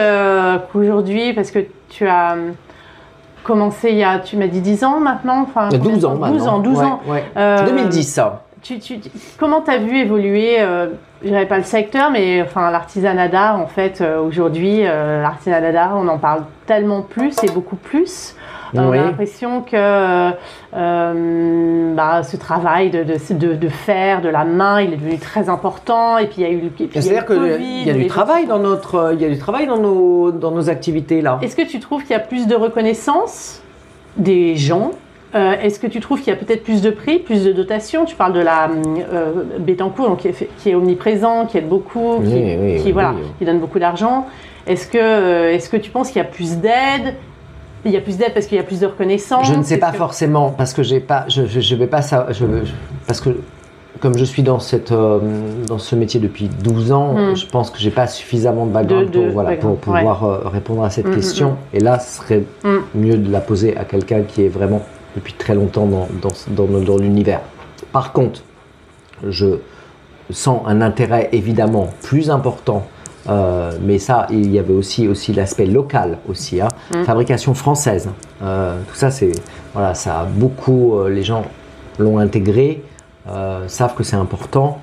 [0.72, 2.36] qu'aujourd'hui, parce que tu as
[3.42, 5.92] commencé il y a, tu m'as dit 10 ans maintenant enfin, Il y a combien
[5.94, 6.36] 12 de ans temps maintenant.
[6.38, 7.00] 12 ans, 12 Ouais, ans.
[7.08, 7.24] ouais.
[7.36, 8.42] Euh, 2010, ça.
[8.62, 10.86] Tu, tu, tu- comment tu as vu évoluer, euh,
[11.22, 15.72] je dirais pas le secteur, mais enfin l'artisanat d'art en fait euh, aujourd'hui, euh, l'artisanat
[15.72, 18.36] d'art, on en parle tellement plus et beaucoup plus.
[18.74, 18.98] Euh, On Oui.
[18.98, 20.30] a l'impression que
[20.74, 25.18] euh, bah, ce travail de, de, de, de faire de la main, il est devenu
[25.18, 26.16] très important.
[26.18, 29.20] Et puis il y a eu C'est-à-dire qu'il y a du travail dans notre, il
[29.20, 31.38] y a du travail dans nos, dans nos activités là.
[31.42, 33.60] Est-ce que tu trouves qu'il y a plus de reconnaissance
[34.16, 34.92] des gens
[35.34, 38.04] Euh, Est-ce que tu trouves qu'il y a peut-être plus de prix, plus de dotation
[38.04, 42.18] Tu parles de la euh, Bettencourt, donc qui, est, qui est omniprésent, qui aide beaucoup,
[42.22, 44.26] qui, Oui, oui, qui, oui, voilà, qui donne beaucoup d'argent.
[44.66, 47.14] Est-ce que, euh, est-ce que tu penses qu'il y a plus d'aide?
[47.84, 49.46] Il y a plus d'aide parce qu'il y a plus de reconnaissance?
[49.48, 52.02] Je ne sais pas que- forcément parce que j'ai pas, je, je, je vais pas
[52.02, 52.72] ça, je, je-
[53.06, 53.30] parce que
[54.00, 55.18] comme je suis dans cette, euh,
[55.66, 57.34] dans ce métier depuis 12 ans, Hmm.
[57.36, 60.84] je pense que j'ai pas suffisamment de background De- de pour, voilà, pour pouvoir répondre
[60.84, 61.56] à cette Hmm, question.
[61.72, 62.78] Et là, ce serait Hmm.
[62.94, 64.82] mieux de la poser à quelqu'un qui est vraiment
[65.16, 67.40] depuis très longtemps dans, dans, dans, dans l'univers.
[67.92, 68.42] Par contre,
[69.28, 69.58] je
[70.30, 72.86] sens un intérêt évidemment plus important.
[73.28, 77.04] euh, mais ça, il y avait aussi, aussi l'aspect local aussi, hein, Mm.
[77.04, 78.08] fabrication française.
[78.42, 79.30] Euh, tout ça, c'est
[79.74, 80.96] voilà, ça a beaucoup.
[80.98, 81.44] euh, les gens
[82.00, 82.82] l'ont intégré,
[83.68, 84.78] savent que c'est important.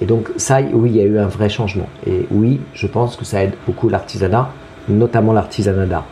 [0.00, 1.88] et donc ça, oui, il y a eu un vrai changement.
[2.06, 4.50] Et oui, je pense que ça aide beaucoup l'artisanat,
[4.88, 6.04] notamment l'artisanat d'art.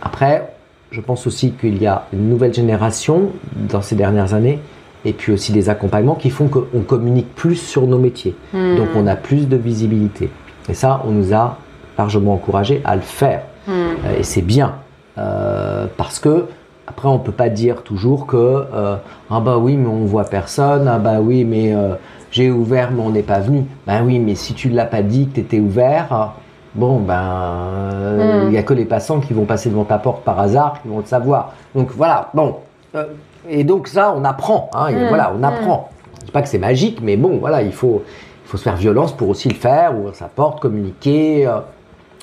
[0.00, 0.54] Après,
[0.90, 4.58] je pense aussi qu'il y a une nouvelle génération dans ces dernières années,
[5.04, 8.34] et puis aussi des accompagnements qui font qu'on communique plus sur nos métiers.
[8.52, 8.76] Hmm.
[8.76, 10.30] Donc on a plus de visibilité.
[10.68, 11.58] Et ça, on nous a
[11.96, 13.42] largement encouragé à le faire.
[13.66, 13.70] Hmm.
[13.70, 14.76] Euh, Et c'est bien.
[15.18, 16.46] Euh, parce que,
[16.86, 18.96] après, on peut pas dire toujours que, euh,
[19.30, 21.94] ah bah oui, mais on voit personne, ah bah oui, mais euh,
[22.30, 23.64] j'ai ouvert, mais on n'est pas venu.
[23.86, 26.32] Ben oui, mais si tu ne l'as pas dit que tu étais ouvert,
[26.74, 28.52] bon, ben, euh, il Mm.
[28.52, 30.98] y a que les passants qui vont passer devant ta porte par hasard qui vont
[30.98, 31.52] le savoir.
[31.74, 32.56] Donc voilà, bon.
[32.94, 33.04] Euh,
[33.48, 34.70] et donc ça, on apprend.
[34.74, 35.08] Hein, et Mm.
[35.08, 35.88] Voilà, on apprend.
[36.20, 38.02] Je dis pas que c'est magique, mais bon, voilà, il faut,
[38.44, 41.46] il faut se faire violence pour aussi le faire, ouvrir sa porte, communiquer.
[41.46, 41.58] euh,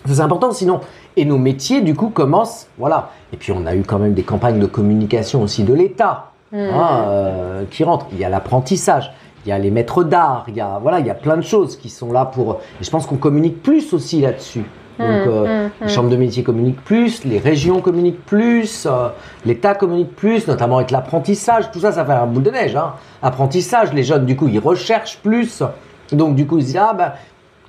[0.07, 0.81] c'est important, sinon.
[1.17, 2.67] Et nos métiers, du coup, commencent.
[2.77, 3.09] Voilà.
[3.33, 6.57] Et puis, on a eu quand même des campagnes de communication aussi de l'État Hmm.
[6.57, 8.05] hein, euh, qui rentrent.
[8.11, 9.11] Il y a l'apprentissage,
[9.45, 11.41] il y a les maîtres d'art, il y a, voilà, il y a plein de
[11.43, 12.61] choses qui sont là pour.
[12.81, 14.65] Et je pense qu'on communique plus aussi là-dessus.
[14.97, 15.89] Donc, Hmm, euh, hmm, les hmm.
[15.89, 19.09] chambres de métiers communiquent plus, les régions communiquent plus, euh,
[19.45, 21.69] l'État communique plus, notamment avec l'apprentissage.
[21.71, 22.77] Tout ça, ça fait un boule de neige.
[22.77, 22.93] Hein.
[23.21, 25.61] Apprentissage, les jeunes, du coup, ils recherchent plus.
[26.13, 27.11] Donc, du coup, ils se disent, ah ben,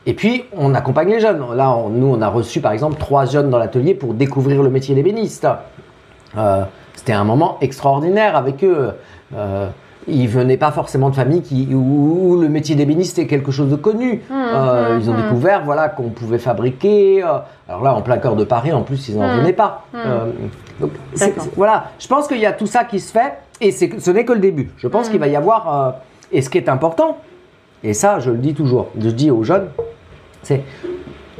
[0.06, 1.42] Et puis, on accompagne les jeunes.
[1.56, 4.70] Là, on- nous, on a reçu, par exemple, trois jeunes dans l'atelier pour découvrir le
[4.70, 5.48] métier d'ébéniste.
[6.38, 6.62] Euh,
[6.94, 8.92] C'était un moment extraordinaire avec eux.
[10.08, 13.74] Ils venaient pas forcément de familles qui, où, le métier d'ébéniste est quelque chose de
[13.76, 14.22] connu.
[14.30, 17.24] Euh, ils ont découvert voilà, qu'on pouvait fabriquer.
[17.24, 17.38] euh,
[17.68, 19.84] alors là, en plein cœur de Paris, en plus, ils n'en venaient pas.
[19.96, 20.30] Euh,
[20.80, 20.90] donc,
[21.56, 24.32] voilà, je pense qu'il y a tout ça qui se fait et ce n'est que
[24.32, 24.70] le début.
[24.76, 25.96] Je pense qu'il va y avoir.
[26.30, 27.18] et ce qui est important,
[27.82, 29.68] et ça, je le dis toujours, je dis aux jeunes,
[30.42, 30.62] c'est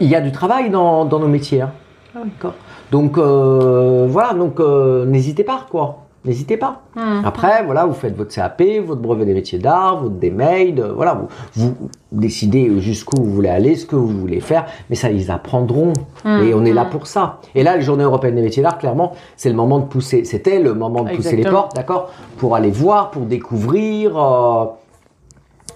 [0.01, 1.61] il y a du travail dans, dans nos métiers.
[1.63, 1.73] hein.
[2.17, 2.49] Ah.
[2.91, 4.59] Donc voilà, donc
[5.07, 6.06] n'hésitez pas quoi.
[6.27, 6.83] N'hésitez pas.
[6.97, 7.25] Hmm.
[7.25, 11.15] Après, voilà, vous faites votre CAP, votre brevet des métiers d'art, votre DMAID, euh, voilà,
[11.15, 15.31] vous, vous décidez jusqu'où vous voulez aller, ce que vous voulez faire, mais ça, ils
[15.31, 15.93] apprendront.
[16.25, 17.41] Et on est là pour ça.
[17.55, 20.59] Et là, les Journées européennes des métiers d'art, clairement, c'est le moment de pousser, c'était
[20.59, 24.65] le moment de pousser les portes, d'accord Pour aller voir, pour découvrir, euh,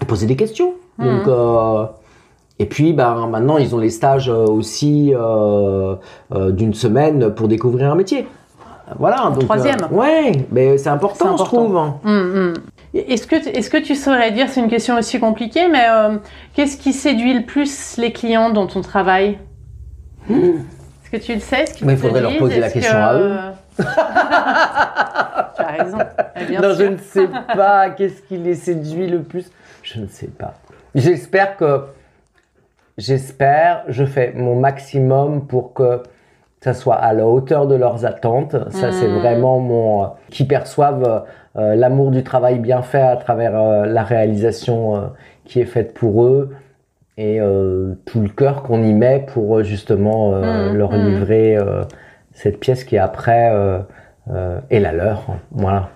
[0.07, 0.73] poser des questions.
[0.99, 1.85] Donc, euh,
[2.59, 5.95] et puis, ben, maintenant, ils ont les stages aussi euh,
[6.29, 8.27] d'une semaine pour découvrir un métier.
[8.99, 9.29] Voilà.
[9.33, 9.77] Donc, Troisième.
[9.91, 11.77] euh, ouais, mais c'est important, je trouve.
[11.77, 11.99] hein.
[12.05, 12.53] Hum, hum.
[12.93, 16.17] Est-ce que, est-ce que tu saurais dire, c'est une question aussi compliquée, mais euh,
[16.53, 19.37] qu'est-ce qui séduit le plus les clients dans ton travail
[20.29, 23.13] Est-ce que tu le sais ce Mais il faudrait leur poser la question que- à
[23.15, 23.37] eux.
[25.55, 25.97] tu as raison.
[26.49, 26.79] Bien non, sûr.
[26.79, 27.89] je ne sais pas.
[27.91, 29.49] Qu'est-ce qui les séduit le plus?
[29.83, 30.53] Je ne sais pas.
[30.95, 31.85] J'espère que.
[32.97, 36.03] J'espère, je fais mon maximum pour que
[36.63, 38.55] ça soit à la hauteur de leurs attentes.
[38.69, 39.19] Ça, c'est Mhm.
[39.19, 40.03] vraiment mon.
[40.03, 41.23] euh, qui perçoivent
[41.57, 44.99] euh, l'amour du travail bien fait à travers euh, la réalisation euh,
[45.43, 46.51] qui est faite pour eux
[47.17, 50.77] et euh, tout le cœur qu'on y met pour euh, justement euh, Mhm.
[50.77, 51.81] leur livrer euh,
[52.33, 53.79] cette pièce qui après euh,
[54.31, 55.23] euh, est la leur.
[55.51, 55.89] Voilà.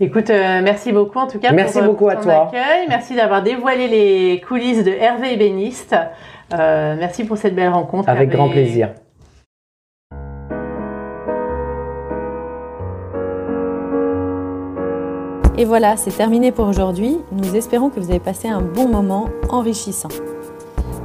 [0.00, 2.46] Écoute, euh, merci beaucoup en tout cas Merci pour, euh, beaucoup pour à ton toi.
[2.48, 2.86] accueil.
[2.88, 5.96] Merci d'avoir dévoilé les coulisses de Hervé Ébéniste.
[6.56, 8.08] Euh, merci pour cette belle rencontre.
[8.08, 8.36] Avec Hervé.
[8.36, 8.90] grand plaisir.
[15.58, 17.18] Et voilà, c'est terminé pour aujourd'hui.
[17.32, 20.08] Nous espérons que vous avez passé un bon moment enrichissant.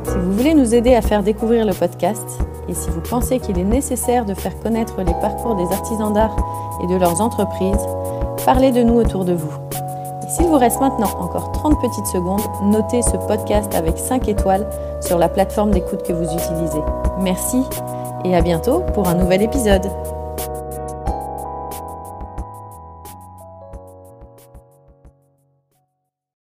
[0.04, 2.39] Si vous voulez nous aider à faire découvrir le podcast
[2.70, 6.36] et si vous pensez qu'il est nécessaire de faire connaître les parcours des artisans d'art
[6.84, 7.84] et de leurs entreprises,
[8.45, 9.51] parlez de nous autour de vous.
[10.24, 14.70] Et s'il vous reste maintenant encore 30 petites secondes, notez ce podcast avec 5 étoiles
[15.01, 16.82] sur la plateforme d'écoute que vous utilisez.
[17.20, 17.64] Merci
[18.24, 19.89] et à bientôt pour un nouvel épisode.